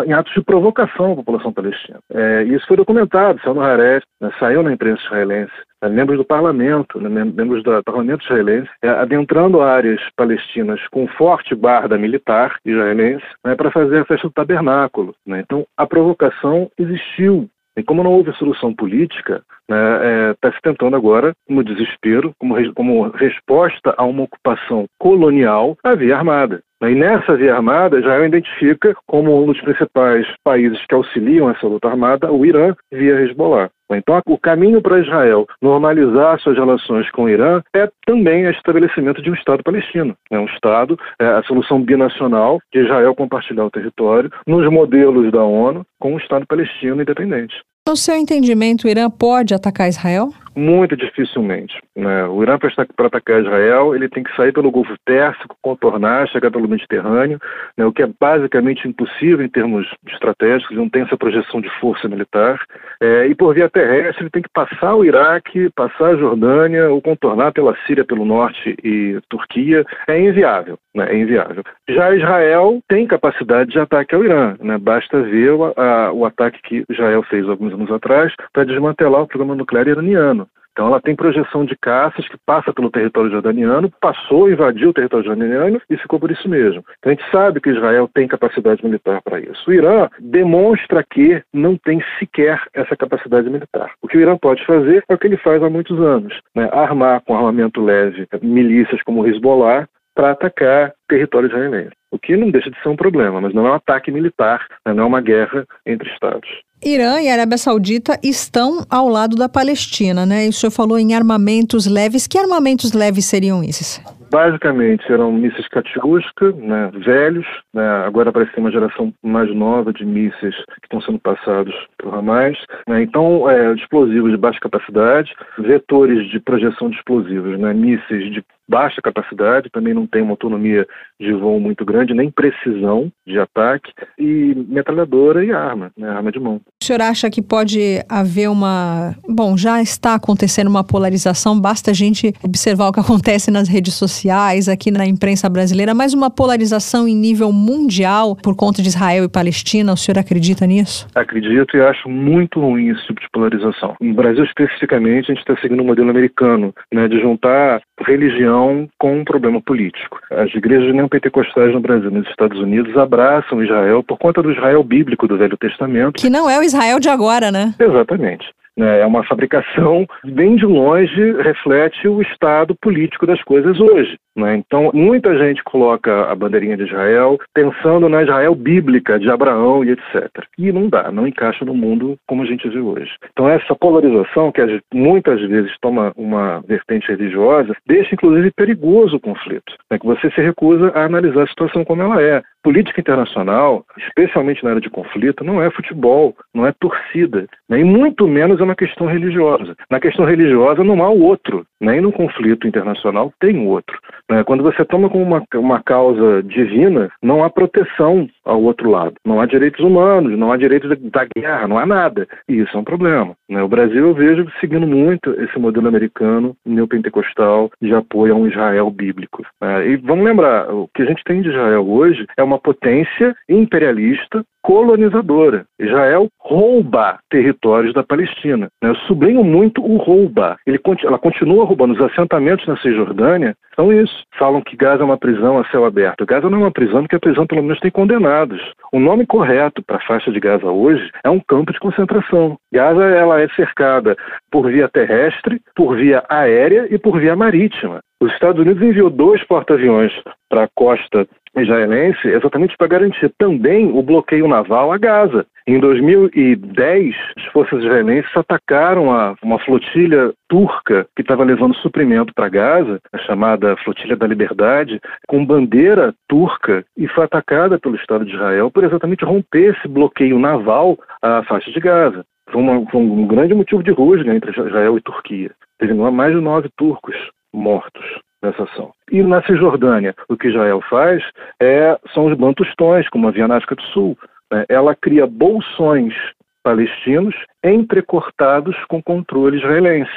[0.06, 1.98] em atos de provocação à população palestina.
[2.12, 5.52] É, isso foi documentado, saiu no Haaretz, né, saiu na imprensa israelense.
[5.82, 11.54] Né, membros do parlamento, né, membros do parlamento israelense, é, adentrando áreas palestinas com forte
[11.54, 15.14] guarda militar israelense né, para fazer a festa do tabernáculo.
[15.26, 15.40] Né.
[15.40, 17.48] Então, a provocação existiu
[17.78, 22.32] e como não houve solução política, está né, é, tá se tentando agora, no desespero,
[22.36, 26.60] como, como resposta a uma ocupação colonial, a via armada.
[26.82, 31.88] E nessa via armada, Israel identifica como um dos principais países que auxiliam essa luta
[31.88, 33.68] armada o Irã via Hezbollah.
[33.90, 39.22] Então, o caminho para Israel normalizar suas relações com o Irã é também o estabelecimento
[39.22, 40.14] de um Estado palestino.
[40.30, 45.42] É um Estado, é a solução binacional de Israel compartilhar o território nos modelos da
[45.42, 47.56] ONU com um Estado palestino independente.
[47.88, 50.28] No seu entendimento, o Irã pode atacar Israel?
[50.58, 51.80] Muito dificilmente.
[51.94, 52.24] Né?
[52.24, 56.68] O Irã, para atacar Israel, ele tem que sair pelo Golfo Pérsico, contornar, chegar pelo
[56.68, 57.38] Mediterrâneo,
[57.76, 57.86] né?
[57.86, 62.60] o que é basicamente impossível em termos estratégicos, não tem essa projeção de força militar.
[63.00, 67.00] É, e por via terrestre, ele tem que passar o Iraque, passar a Jordânia, ou
[67.00, 69.86] contornar pela Síria, pelo norte e Turquia.
[70.08, 70.76] É inviável.
[70.92, 71.06] Né?
[71.12, 71.62] É inviável.
[71.88, 74.56] Já Israel tem capacidade de ataque ao Irã.
[74.60, 74.76] Né?
[74.76, 79.28] Basta ver o, a, o ataque que Israel fez alguns anos atrás para desmantelar o
[79.28, 80.47] programa nuclear iraniano.
[80.78, 85.26] Então ela tem projeção de caças que passa pelo território jordaniano, passou, invadiu o território
[85.26, 86.84] jordaniano e ficou por isso mesmo.
[87.00, 89.68] Então a gente sabe que Israel tem capacidade militar para isso.
[89.68, 93.90] O Irã demonstra que não tem sequer essa capacidade militar.
[94.00, 96.68] O que o Irã pode fazer é o que ele faz há muitos anos, né?
[96.70, 101.97] armar com armamento leve milícias como o Hezbollah para atacar território israelense.
[102.10, 104.94] O que não deixa de ser um problema, mas não é um ataque militar, né?
[104.94, 106.48] não é uma guerra entre estados.
[106.84, 110.46] Irã e Arábia Saudita estão ao lado da Palestina, né?
[110.46, 112.28] E o senhor falou em armamentos leves.
[112.28, 114.00] Que armamentos leves seriam esses?
[114.30, 120.04] Basicamente eram mísseis Katyusha, né, velhos, né, agora parece ter uma geração mais nova de
[120.04, 122.58] mísseis que estão sendo passados por Hamas.
[122.86, 128.44] Né, então, é, explosivos de baixa capacidade, vetores de projeção de explosivos, né, mísseis de
[128.68, 130.86] baixa capacidade, também não tem uma autonomia
[131.18, 136.38] de voo muito grande, nem precisão de ataque, e metralhadora e arma, né, arma de
[136.38, 136.60] mão.
[136.82, 139.14] O senhor acha que pode haver uma.
[139.28, 143.94] Bom, já está acontecendo uma polarização, basta a gente observar o que acontece nas redes
[143.94, 149.24] sociais, aqui na imprensa brasileira, mas uma polarização em nível mundial por conta de Israel
[149.24, 151.06] e Palestina, o senhor acredita nisso?
[151.14, 153.96] Acredito e acho muito ruim esse tipo de polarização.
[154.00, 158.57] No Brasil, especificamente, a gente está seguindo o um modelo americano, né, de juntar religião
[158.98, 160.18] com um problema político.
[160.30, 164.82] As igrejas neopentecostais no Brasil e nos Estados Unidos abraçam Israel por conta do Israel
[164.82, 166.20] bíblico do Velho Testamento.
[166.20, 167.74] Que não é o Israel de agora, né?
[167.78, 168.46] Exatamente.
[168.78, 174.16] É uma fabricação, bem de longe, reflete o estado político das coisas hoje.
[174.36, 174.54] Né?
[174.54, 179.90] Então, muita gente coloca a bandeirinha de Israel pensando na Israel bíblica de Abraão e
[179.90, 180.30] etc.
[180.56, 183.10] E não dá, não encaixa no mundo como a gente vê hoje.
[183.32, 184.62] Então, essa polarização, que
[184.94, 189.74] muitas vezes toma uma vertente religiosa, deixa inclusive perigoso o conflito.
[189.90, 189.98] Né?
[189.98, 192.42] Que você se recusa a analisar a situação como ela é.
[192.62, 197.80] Política internacional, especialmente na área de conflito, não é futebol, não é torcida, né?
[197.80, 199.76] e muito menos é uma questão religiosa.
[199.90, 201.64] Na questão religiosa não há o outro.
[201.80, 203.98] Nem no conflito internacional tem outro.
[204.30, 204.44] Né?
[204.44, 209.14] Quando você toma como uma, uma causa divina, não há proteção ao outro lado.
[209.24, 212.26] Não há direitos humanos, não há direitos da guerra, não há nada.
[212.48, 213.34] E isso é um problema.
[213.48, 213.62] Né?
[213.62, 218.90] O Brasil, eu vejo seguindo muito esse modelo americano neopentecostal de apoio a um Israel
[218.90, 219.44] bíblico.
[219.60, 219.88] Né?
[219.88, 224.44] E vamos lembrar, o que a gente tem de Israel hoje é uma potência imperialista
[224.68, 225.64] colonizadora.
[225.80, 228.68] Israel rouba territórios da Palestina.
[228.82, 228.90] Né?
[228.90, 230.58] Eu sublinho muito o rouba.
[230.66, 231.94] Ele, ela continua roubando.
[231.94, 234.24] Os assentamentos na Cisjordânia são isso.
[234.38, 236.26] Falam que Gaza é uma prisão a céu aberto.
[236.26, 238.60] Gaza não é uma prisão porque a prisão pelo menos tem condenados.
[238.92, 242.58] O nome correto para a faixa de Gaza hoje é um campo de concentração.
[242.70, 244.18] Gaza ela é cercada
[244.50, 248.00] por via terrestre, por via aérea e por via marítima.
[248.20, 250.12] Os Estados Unidos enviou dois porta-aviões
[250.48, 255.46] para a costa israelense exatamente para garantir também o bloqueio naval a Gaza.
[255.66, 262.48] Em 2010, as forças israelenses atacaram a, uma flotilha turca que estava levando suprimento para
[262.48, 268.34] Gaza, a chamada Flotilha da Liberdade, com bandeira turca e foi atacada pelo Estado de
[268.34, 272.24] Israel por exatamente romper esse bloqueio naval à faixa de Gaza.
[272.50, 275.50] Foi, uma, foi um grande motivo de rusga entre Israel e Turquia.
[275.78, 277.16] Teve mais de nove turcos
[277.52, 278.04] mortos
[278.42, 278.92] nessa ação.
[279.10, 281.22] E na Cisjordânia, o que Israel faz
[281.60, 284.18] é, são os bantustões, como havia na África do Sul.
[284.52, 284.64] Né?
[284.68, 286.14] Ela cria bolsões
[286.62, 287.34] palestinos
[287.64, 290.10] entrecortados com controle israelense,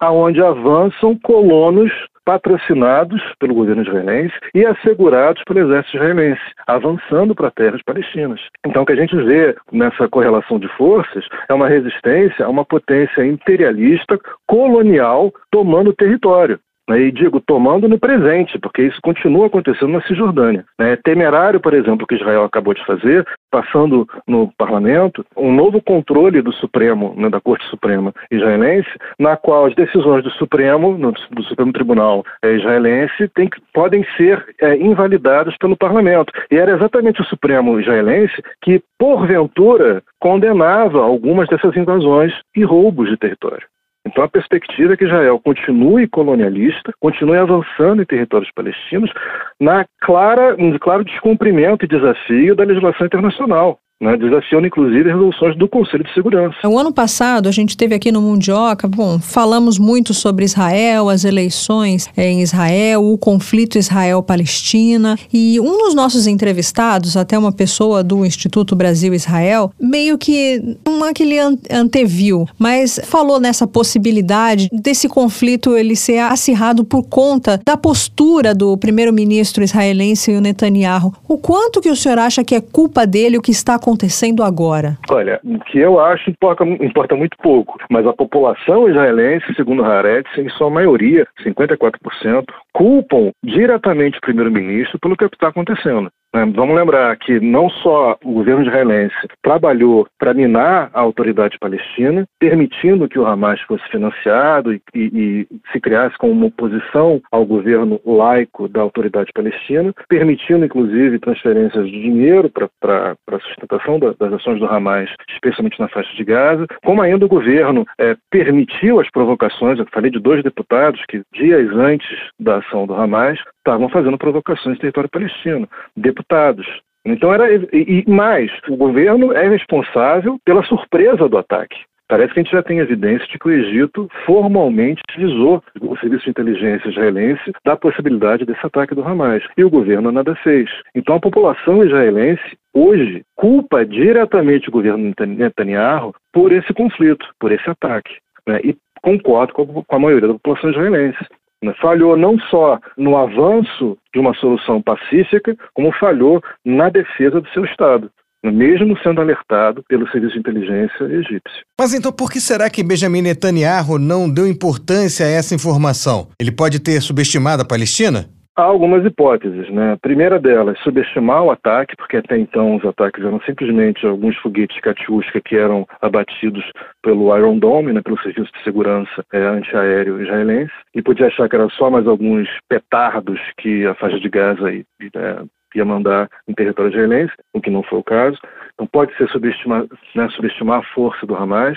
[0.00, 1.90] aonde avançam colonos
[2.24, 8.40] patrocinados pelo governo israelense e assegurados pelo exército israelense, avançando para terras palestinas.
[8.66, 12.64] Então, o que a gente vê nessa correlação de forças é uma resistência a uma
[12.64, 16.58] potência imperialista colonial tomando território.
[16.88, 20.64] Né, e digo, tomando no presente, porque isso continua acontecendo na Cisjordânia.
[20.78, 25.80] É temerário, por exemplo, o que Israel acabou de fazer, passando no parlamento, um novo
[25.80, 30.96] controle do Supremo, né, da Corte Suprema israelense, na qual as decisões do Supremo,
[31.30, 36.32] do Supremo Tribunal é, israelense, tem, podem ser é, invalidadas pelo parlamento.
[36.50, 43.16] E era exatamente o Supremo israelense que, porventura, condenava algumas dessas invasões e roubos de
[43.16, 43.66] território.
[44.06, 49.10] Então a perspectiva é que Israel continue colonialista, continue avançando em territórios palestinos,
[49.58, 55.68] na clara, um claro descumprimento e desafio da legislação internacional né, desafiando inclusive resoluções do
[55.68, 56.56] Conselho de Segurança.
[56.66, 61.24] O ano passado a gente teve aqui no Mundioca, bom, falamos muito sobre Israel, as
[61.24, 68.24] eleições em Israel, o conflito Israel-Palestina e um dos nossos entrevistados, até uma pessoa do
[68.26, 71.38] Instituto Brasil-Israel, meio que não é que ele
[71.70, 78.76] anteviu, mas falou nessa possibilidade desse conflito ele ser acirrado por conta da postura do
[78.76, 81.14] primeiro-ministro israelense Netanyahu.
[81.28, 84.96] O quanto que o senhor acha que é culpa dele o que está acontecendo agora?
[85.10, 90.30] Olha, o que eu acho importa, importa muito pouco, mas a população israelense, segundo Haaretz,
[90.38, 96.10] em sua maioria, 54%, culpam diretamente o primeiro-ministro pelo que está acontecendo.
[96.34, 96.44] Né?
[96.54, 103.08] Vamos lembrar que não só o governo israelense trabalhou para minar a autoridade palestina, permitindo
[103.08, 108.00] que o Hamas fosse financiado e, e, e se criasse como uma oposição ao governo
[108.04, 114.58] laico da autoridade palestina, permitindo inclusive transferências de dinheiro para a sustentação da, das ações
[114.58, 119.78] do Hamas, especialmente na faixa de Gaza, como ainda o governo é, permitiu as provocações,
[119.78, 122.08] eu falei de dois deputados que dias antes
[122.40, 126.66] da ação do Hamas estavam fazendo provocações no território palestino, deputados.
[127.06, 131.76] Então era e, mais, o governo é responsável pela surpresa do ataque.
[132.06, 136.24] Parece que a gente já tem evidência de que o Egito formalmente avisou o serviço
[136.24, 139.42] de inteligência israelense da possibilidade desse ataque do Hamas.
[139.56, 140.68] E o governo nada fez.
[140.94, 147.68] Então a população israelense hoje culpa diretamente o governo Netanyahu por esse conflito, por esse
[147.68, 148.18] ataque.
[148.46, 148.60] Né?
[148.62, 151.24] E concordo com a maioria da população israelense.
[151.64, 151.74] Né?
[151.80, 157.64] Falhou não só no avanço de uma solução pacífica, como falhou na defesa do seu
[157.64, 158.10] Estado
[158.44, 161.64] mesmo sendo alertado pelo serviço de inteligência egípcio.
[161.80, 166.28] Mas então por que será que Benjamin Netanyahu não deu importância a essa informação?
[166.38, 168.28] Ele pode ter subestimado a Palestina?
[168.56, 169.94] Há algumas hipóteses, né?
[169.94, 174.78] A primeira delas, subestimar o ataque, porque até então os ataques eram simplesmente alguns foguetes
[174.80, 176.64] Katyusha que eram abatidos
[177.02, 181.56] pelo Iron Dome, né, pelo Serviço de Segurança é, Antiaéreo Israelense, e podia achar que
[181.56, 185.42] eram só mais alguns petardos que a faixa de Gaza é,
[185.74, 188.38] ia mandar em território israelense, o que não foi o caso.
[188.74, 189.84] Então pode ser subestimar,
[190.14, 191.76] né, subestimar a força do Hamas,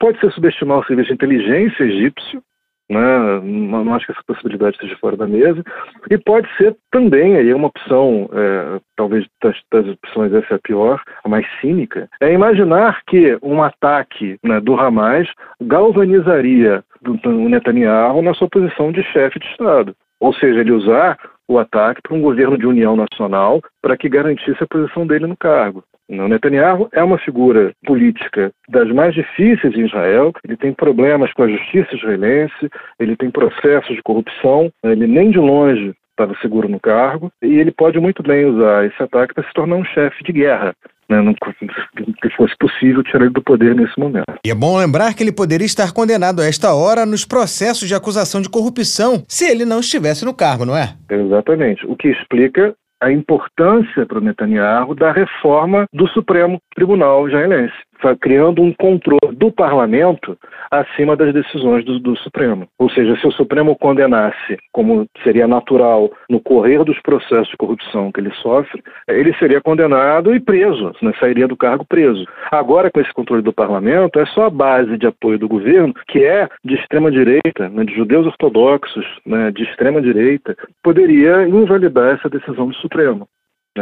[0.00, 2.42] pode ser subestimar o serviço de inteligência egípcio,
[2.88, 3.40] né?
[3.42, 5.62] não, não, acho que essa possibilidade esteja fora da mesa.
[6.10, 10.60] E pode ser também aí uma opção, é, talvez das, das, opções essa é a
[10.60, 15.28] pior, a mais cínica, é imaginar que um ataque né, do Hamas
[15.60, 19.94] galvanizaria o Netanyahu na sua posição de chefe de Estado.
[20.20, 21.18] Ou seja, ele usar
[21.48, 25.36] o ataque para um governo de união nacional para que garantisse a posição dele no
[25.36, 25.84] cargo.
[26.08, 30.32] O Netanyahu é uma figura política das mais difíceis em Israel.
[30.44, 35.38] Ele tem problemas com a justiça israelense, ele tem processos de corrupção, ele nem de
[35.38, 39.52] longe estava seguro no cargo, e ele pode muito bem usar esse ataque para se
[39.52, 40.74] tornar um chefe de guerra.
[41.08, 44.24] Né, não, que fosse possível tirar ele do poder nesse momento.
[44.44, 47.94] E é bom lembrar que ele poderia estar condenado a esta hora nos processos de
[47.94, 50.94] acusação de corrupção se ele não estivesse no cargo, não é?
[51.08, 51.86] Exatamente.
[51.86, 57.74] O que explica a importância para o Netanyahu da reforma do Supremo Tribunal israelense
[58.20, 60.36] criando um controle do parlamento
[60.70, 62.66] acima das decisões do, do, Supremo.
[62.78, 68.10] Ou seja, se o Supremo condenasse, como seria natural no correr dos processos de corrupção
[68.10, 71.12] que ele sofre, ele seria condenado e preso, né?
[71.20, 72.24] sairia do cargo preso.
[72.50, 76.24] Agora, com esse controle do parlamento, é só a base de apoio do governo, que
[76.24, 77.84] é de extrema-direita, né?
[77.84, 79.50] de judeus ortodoxos, né?
[79.50, 83.28] de extrema-direita, poderia invalidar essa decisão do Supremo.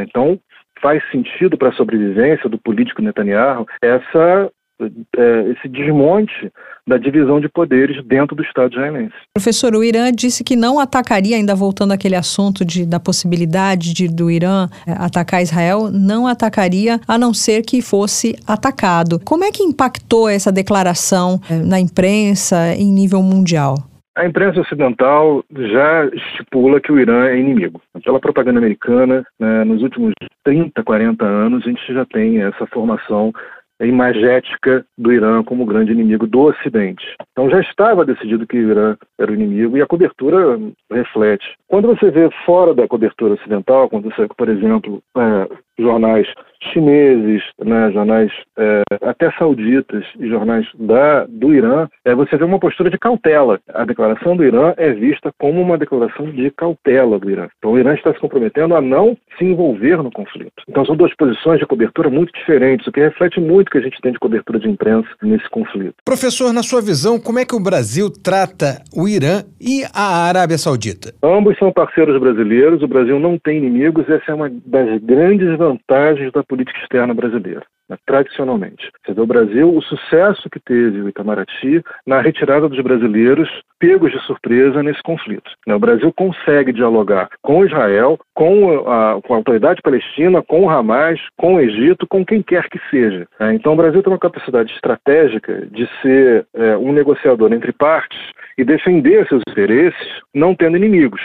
[0.02, 0.38] Então,
[0.80, 4.50] faz sentido para a sobrevivência do político Netanyahu essa
[4.80, 6.52] é, esse desmonte
[6.86, 9.14] da divisão de poderes dentro do Estado israelense.
[9.32, 14.08] Professor, o Irã disse que não atacaria, ainda voltando àquele assunto de, da possibilidade de,
[14.08, 19.20] do Irã é, atacar Israel, não atacaria a não ser que fosse atacado.
[19.24, 23.76] Como é que impactou essa declaração é, na imprensa em nível mundial?
[24.16, 27.82] A imprensa ocidental já estipula que o Irã é inimigo.
[28.04, 30.12] Pela propaganda americana, né, nos últimos
[30.44, 33.32] 30, 40 anos, a gente já tem essa formação
[33.80, 37.04] imagética do Irã como grande inimigo do Ocidente.
[37.32, 40.60] Então já estava decidido que o Irã era o inimigo e a cobertura
[40.90, 41.44] reflete.
[41.66, 45.48] Quando você vê fora da cobertura ocidental, quando você, por exemplo, é,
[45.78, 46.26] jornais
[46.72, 52.58] chineses, né, jornais é, até sauditas e jornais da, do Irã, é, você vê uma
[52.58, 53.60] postura de cautela.
[53.72, 57.48] A declaração do Irã é vista como uma declaração de cautela do Irã.
[57.58, 60.62] Então o Irã está se comprometendo a não se envolver no conflito.
[60.68, 63.82] Então são duas posições de cobertura muito diferentes, o que reflete muito o que a
[63.82, 65.94] gente tem de cobertura de imprensa nesse conflito.
[66.04, 70.58] Professor, na sua visão, como é que o Brasil trata o Irã e a Arábia
[70.58, 71.14] Saudita?
[71.22, 76.32] Ambos são parceiros brasileiros, o Brasil não tem inimigos, essa é uma das grandes vantagens
[76.32, 78.90] da política externa brasileira, né, tradicionalmente.
[79.08, 83.48] Vê o Brasil, o sucesso que teve o Itamaraty na retirada dos brasileiros
[83.78, 85.50] pegos de surpresa nesse conflito.
[85.66, 85.74] Né.
[85.74, 91.20] O Brasil consegue dialogar com Israel, com a, com a autoridade palestina, com o Hamas,
[91.36, 93.26] com o Egito, com quem quer que seja.
[93.38, 93.54] Né.
[93.54, 98.18] Então o Brasil tem uma capacidade estratégica de ser é, um negociador entre partes
[98.56, 101.20] e defender seus interesses não tendo inimigos.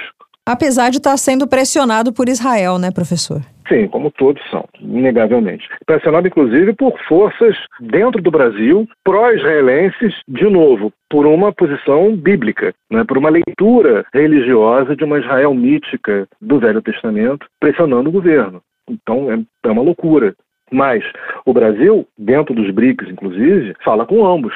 [0.46, 3.42] Apesar de estar sendo pressionado por Israel, né, professor?
[3.70, 5.70] Sim, como todos são, inegavelmente.
[5.86, 13.04] Pressionado, inclusive, por forças dentro do Brasil, pró-israelenses, de novo, por uma posição bíblica, né,
[13.04, 18.60] por uma leitura religiosa de uma Israel mítica do Velho Testamento, pressionando o governo.
[18.90, 20.34] Então, é, é uma loucura.
[20.72, 21.04] Mas
[21.46, 24.54] o Brasil, dentro dos BRICS, inclusive, fala com ambos.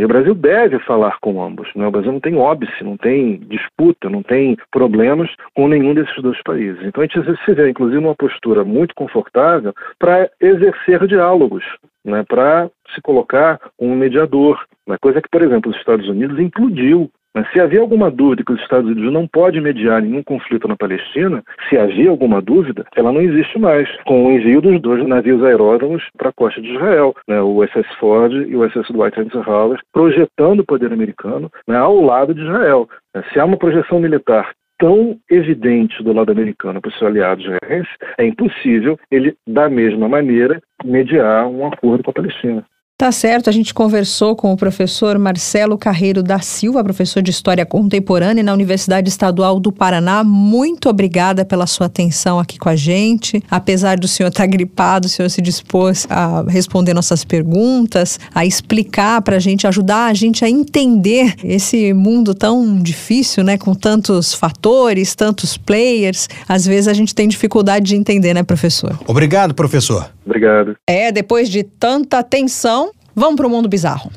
[0.00, 1.68] E o Brasil deve falar com ambos.
[1.74, 1.86] Né?
[1.86, 6.40] O Brasil não tem óbice, não tem disputa, não tem problemas com nenhum desses dois
[6.42, 6.82] países.
[6.84, 11.64] Então a gente se vê, inclusive, numa postura muito confortável para exercer diálogos,
[12.04, 12.24] né?
[12.28, 14.64] para se colocar um mediador.
[14.86, 18.52] Uma coisa que, por exemplo, os Estados Unidos implodiu mas se havia alguma dúvida que
[18.52, 23.12] os Estados Unidos não pode mediar nenhum conflito na Palestina, se havia alguma dúvida, ela
[23.12, 27.14] não existe mais, com o envio dos dois navios aeródromos para a costa de Israel,
[27.26, 32.00] né, o SS Ford e o SS Dwight Eisenhower, projetando o poder americano né, ao
[32.00, 32.88] lado de Israel.
[33.32, 37.90] Se há uma projeção militar tão evidente do lado americano para o seu aliado israelense,
[38.18, 42.64] é impossível ele, da mesma maneira, mediar um acordo com a Palestina.
[43.04, 47.66] Tá certo, a gente conversou com o professor Marcelo Carreiro da Silva, professor de História
[47.66, 50.24] Contemporânea na Universidade Estadual do Paraná.
[50.24, 53.42] Muito obrigada pela sua atenção aqui com a gente.
[53.50, 58.46] Apesar do senhor estar tá gripado, o senhor se dispôs a responder nossas perguntas, a
[58.46, 63.58] explicar para a gente, ajudar a gente a entender esse mundo tão difícil, né?
[63.58, 66.26] Com tantos fatores, tantos players.
[66.48, 68.98] Às vezes a gente tem dificuldade de entender, né, professor?
[69.06, 70.10] Obrigado, professor.
[70.24, 70.76] Obrigado.
[70.88, 74.10] É, depois de tanta tensão, vamos para o mundo bizarro.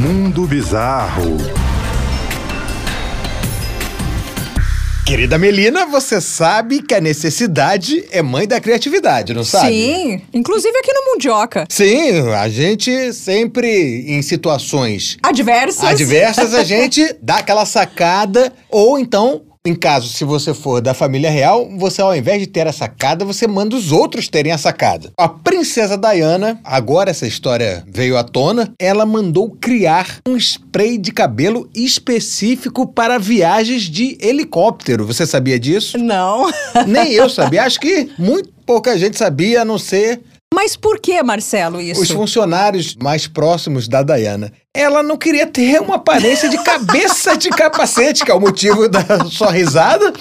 [0.00, 1.36] Mundo bizarro.
[5.08, 9.68] Querida Melina, você sabe que a necessidade é mãe da criatividade, não sabe?
[9.68, 11.64] Sim, inclusive aqui no Mundioca.
[11.70, 15.82] Sim, a gente sempre em situações Adversas.
[15.82, 21.30] adversas, a gente dá aquela sacada, ou então em caso, se você for da família
[21.30, 25.12] real, você ao invés de ter a sacada, você manda os outros terem a sacada.
[25.18, 31.12] A princesa Diana, agora essa história veio à tona, ela mandou criar um spray de
[31.12, 35.06] cabelo específico para viagens de helicóptero.
[35.06, 35.98] Você sabia disso?
[35.98, 36.50] Não.
[36.86, 37.64] Nem eu sabia.
[37.68, 40.20] Acho que muito pouca gente sabia, a não ser
[40.54, 42.02] Mas por que, Marcelo, isso?
[42.02, 44.52] os funcionários mais próximos da Diana.
[44.74, 49.24] Ela não queria ter uma aparência de cabeça de capacete, que é o motivo da
[49.30, 50.12] sua risada,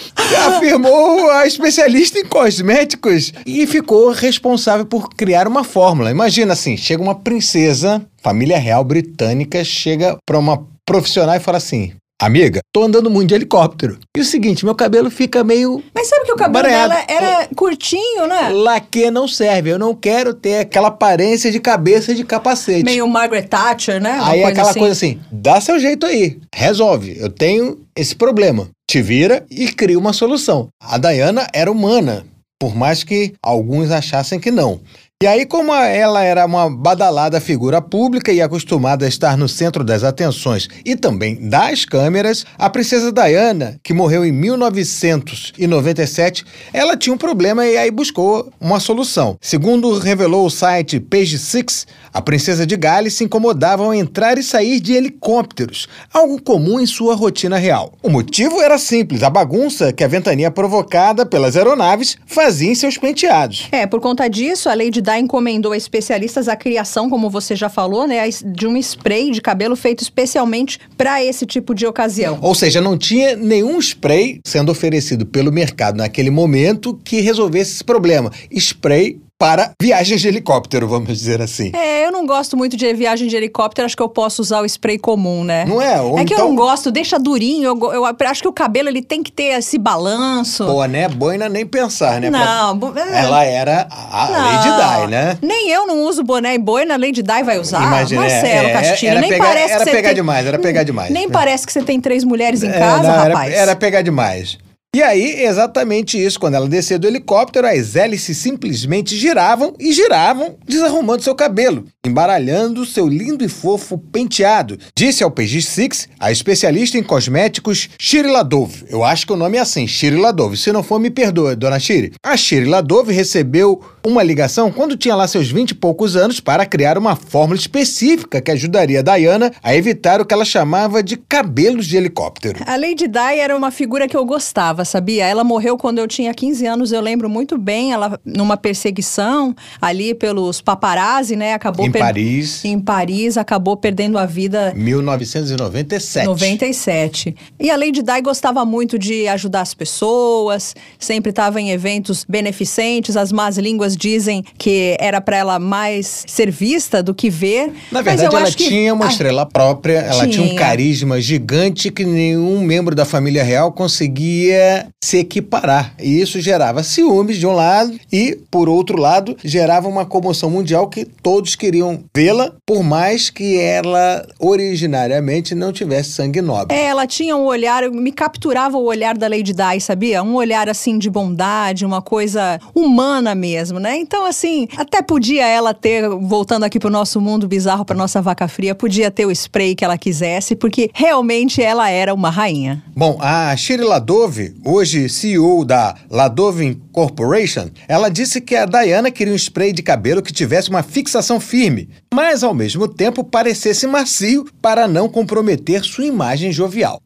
[0.48, 6.12] afirmou a especialista em cosméticos e ficou responsável por criar uma fórmula.
[6.12, 11.94] Imagina assim, chega uma princesa, família real britânica, chega para uma profissional e fala assim:
[12.20, 14.00] Amiga, tô andando muito de helicóptero.
[14.16, 16.90] E o seguinte, meu cabelo fica meio Mas sabe que o cabelo Bareado.
[16.90, 18.50] dela era curtinho, né?
[18.50, 19.70] laque não serve.
[19.70, 22.84] Eu não quero ter aquela aparência de cabeça de capacete.
[22.84, 24.14] Meio Margaret Thatcher, né?
[24.16, 24.80] Uma Aí é aquela assim.
[24.80, 27.16] coisa assim, dá seu jeito aí, resolve.
[27.20, 28.68] Eu tenho esse problema.
[28.90, 30.70] Te vira e cria uma solução.
[30.82, 32.26] A Diana era humana,
[32.60, 34.80] por mais que alguns achassem que não.
[35.20, 39.84] E aí, como ela era uma badalada figura pública e acostumada a estar no centro
[39.84, 47.16] das atenções e também das câmeras, a princesa Diana, que morreu em 1997, ela tinha
[47.16, 49.36] um problema e aí buscou uma solução.
[49.42, 54.44] Segundo revelou o site Page Six, a princesa de Gales se incomodava ao entrar e
[54.44, 57.92] sair de helicópteros, algo comum em sua rotina real.
[58.04, 63.00] O motivo era simples, a bagunça que a ventania provocada pelas aeronaves fazia em seus
[63.00, 63.68] penteados.
[63.72, 67.70] É, por conta disso, a Lady Di encomendou a especialistas a criação, como você já
[67.70, 72.38] falou, né, de um spray de cabelo feito especialmente para esse tipo de ocasião.
[72.42, 77.84] Ou seja, não tinha nenhum spray sendo oferecido pelo mercado naquele momento que resolvesse esse
[77.86, 78.32] problema.
[78.52, 81.72] Spray para viagens de helicóptero, vamos dizer assim.
[81.76, 84.66] É, eu não gosto muito de viagem de helicóptero, acho que eu posso usar o
[84.66, 85.64] spray comum, né?
[85.66, 86.02] Não é?
[86.02, 88.90] Ou é que eu então- não gosto, deixa durinho, eu, eu acho que o cabelo
[88.90, 90.66] ele tem que ter esse balanço.
[90.66, 91.08] Pô, né?
[91.08, 92.32] Boina nem pensar, né?
[92.32, 93.20] Pra- Não, bo- é.
[93.24, 94.44] Ela era a Não.
[94.44, 95.38] Lady Di, né?
[95.42, 97.84] Nem eu não uso boné e boina, a Lady Di vai usar.
[97.84, 100.16] Imagina, é, Marcelo é, Castilho, era nem pegar- parece era que você pegar tem...
[100.16, 101.12] demais, era pegar demais.
[101.12, 103.54] Nem parece que você tem três mulheres em É, casa, não, era- rapaz.
[103.54, 104.58] Era, pegar demais.
[104.96, 110.56] E aí, exatamente isso, quando ela descia do helicóptero, as hélices simplesmente giravam e giravam,
[110.66, 114.78] desarrumando seu cabelo, embaralhando seu lindo e fofo penteado.
[114.98, 118.86] Disse ao Page Six a especialista em cosméticos Shiri Ladove.
[118.90, 120.58] Eu acho que o nome é assim, Shiri Ladove.
[120.58, 122.14] Se não for, me perdoe, dona Shiri.
[122.24, 126.66] A Shiri Ladove recebeu uma ligação quando tinha lá seus 20 e poucos anos para
[126.66, 131.18] criar uma fórmula específica que ajudaria a Diana a evitar o que ela chamava de
[131.18, 132.64] cabelos de helicóptero.
[132.66, 135.26] A Lady Di era uma figura que eu gostava, sabia?
[135.26, 137.92] Ela morreu quando eu tinha 15 anos, eu lembro muito bem.
[137.94, 141.54] Ela, numa perseguição ali pelos paparazzi, né?
[141.54, 142.64] Acabou Em per- Paris.
[142.66, 146.26] Em Paris, acabou perdendo a vida 1997.
[146.26, 147.36] 97.
[147.60, 153.16] E a Lady Di gostava muito de ajudar as pessoas, sempre estava em eventos beneficentes.
[153.18, 157.68] As más línguas dizem que era para ela mais ser vista do que ver.
[157.92, 160.60] Na Mas verdade, eu ela acho que- tinha uma estrela própria, ela tinha um Tinha.
[160.60, 164.67] carisma gigante que nenhum membro da família real conseguia
[165.04, 165.94] se equiparar.
[166.00, 170.88] E isso gerava ciúmes de um lado e, por outro lado, gerava uma comoção mundial
[170.88, 176.76] que todos queriam vê-la, por mais que ela originariamente não tivesse sangue nobre.
[176.76, 180.24] É, ela tinha um olhar, me capturava o olhar da Lady Di, sabia?
[180.24, 183.98] Um olhar assim de bondade, uma coisa humana mesmo, né?
[183.98, 188.48] Então, assim, até podia ela ter, voltando aqui pro nosso mundo bizarro, pra nossa vaca
[188.48, 192.84] fria, podia ter o spray que ela quisesse, porque realmente ela era uma rainha.
[192.96, 199.34] Bom, a Shiri Ladove, hoje CEO da Ladove Corporation, ela disse que a Diana queria
[199.34, 204.46] um spray de cabelo que tivesse uma fixação firme, mas ao mesmo tempo parecesse macio
[204.62, 207.02] para não comprometer sua imagem jovial.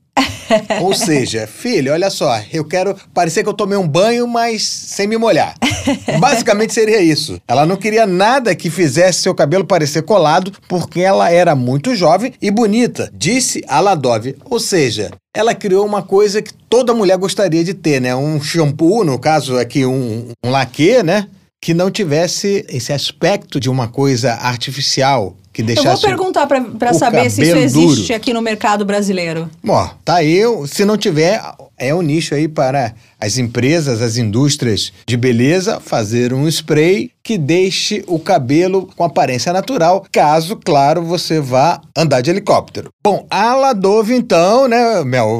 [0.81, 5.07] Ou seja, filho, olha só, eu quero parecer que eu tomei um banho, mas sem
[5.07, 5.55] me molhar.
[6.19, 7.39] Basicamente seria isso.
[7.47, 12.33] Ela não queria nada que fizesse seu cabelo parecer colado, porque ela era muito jovem
[12.41, 14.35] e bonita, disse a Ladove.
[14.45, 18.15] Ou seja, ela criou uma coisa que toda mulher gostaria de ter, né?
[18.15, 21.27] Um shampoo, no caso aqui um, um laque, né?
[21.61, 25.35] Que não tivesse esse aspecto de uma coisa artificial.
[25.53, 28.15] Que deixasse Eu vou perguntar para saber se isso existe duro.
[28.15, 29.49] aqui no mercado brasileiro.
[29.67, 31.41] Ó, tá aí, se não tiver,
[31.77, 37.37] é um nicho aí para as empresas, as indústrias de beleza fazer um spray que
[37.37, 42.89] deixe o cabelo com aparência natural, caso, claro, você vá andar de helicóptero.
[43.03, 45.39] Bom, a Ladove, então, né, Mel,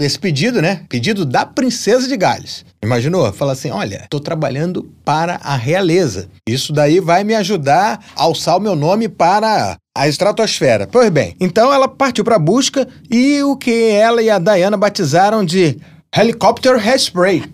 [0.00, 0.82] esse pedido, né?
[0.88, 2.64] Pedido da Princesa de Gales.
[2.82, 3.30] Imaginou?
[3.32, 6.28] Fala assim: olha, estou trabalhando para a realeza.
[6.48, 9.49] Isso daí vai me ajudar a alçar o meu nome para
[9.94, 10.86] a estratosfera.
[10.86, 14.76] Pois bem, então ela partiu para a busca e o que ela e a Diana
[14.76, 15.78] batizaram de
[16.16, 17.44] Helicopter Hairspray.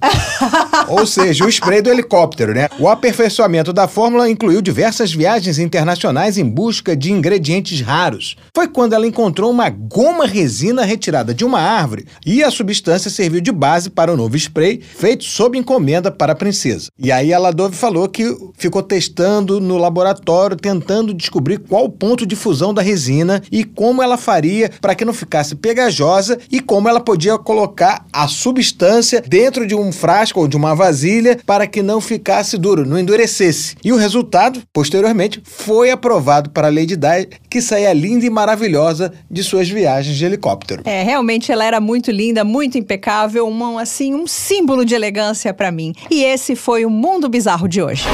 [0.88, 2.68] Ou seja, o spray do helicóptero, né?
[2.78, 8.34] O aperfeiçoamento da fórmula incluiu diversas viagens internacionais em busca de ingredientes raros.
[8.54, 13.42] Foi quando ela encontrou uma goma resina retirada de uma árvore e a substância serviu
[13.42, 16.88] de base para o novo spray feito sob encomenda para a princesa.
[16.98, 18.24] E aí a Ladove falou que
[18.56, 24.02] ficou testando no laboratório, tentando descobrir qual o ponto de fusão da resina e como
[24.02, 29.66] ela faria para que não ficasse pegajosa e como ela podia colocar a substância dentro
[29.66, 33.74] de um frasco ou de uma vasilha para que não ficasse duro, não endurecesse.
[33.84, 39.12] E o resultado, posteriormente, foi aprovado para a Lady Di, que saía linda e maravilhosa
[39.28, 40.82] de suas viagens de helicóptero.
[40.84, 45.72] É, realmente ela era muito linda, muito impecável, um, assim, um símbolo de elegância para
[45.72, 45.92] mim.
[46.08, 48.04] E esse foi o Mundo Bizarro de hoje.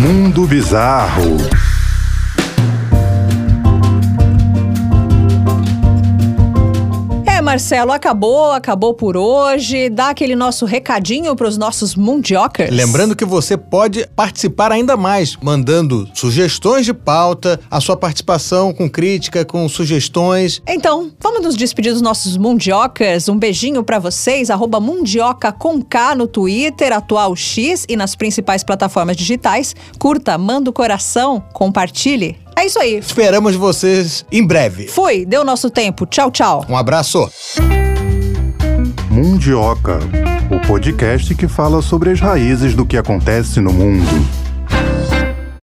[0.00, 1.77] Mundo Bizarro.
[7.48, 9.88] Marcelo, acabou, acabou por hoje.
[9.88, 12.68] Dá aquele nosso recadinho para os nossos mundiocas.
[12.68, 18.86] Lembrando que você pode participar ainda mais, mandando sugestões de pauta, a sua participação com
[18.86, 20.60] crítica, com sugestões.
[20.68, 23.30] Então, vamos nos despedir dos nossos mundiocas.
[23.30, 28.62] Um beijinho para vocês, arroba mundioca com K no Twitter, atual X e nas principais
[28.62, 29.74] plataformas digitais.
[29.98, 32.36] Curta, manda o coração, compartilhe.
[32.58, 32.98] É isso aí.
[32.98, 34.88] Esperamos vocês em breve.
[34.88, 36.04] Fui, deu nosso tempo.
[36.04, 36.66] Tchau, tchau.
[36.68, 37.30] Um abraço.
[39.08, 40.00] Mundioca,
[40.50, 44.04] o podcast que fala sobre as raízes do que acontece no mundo.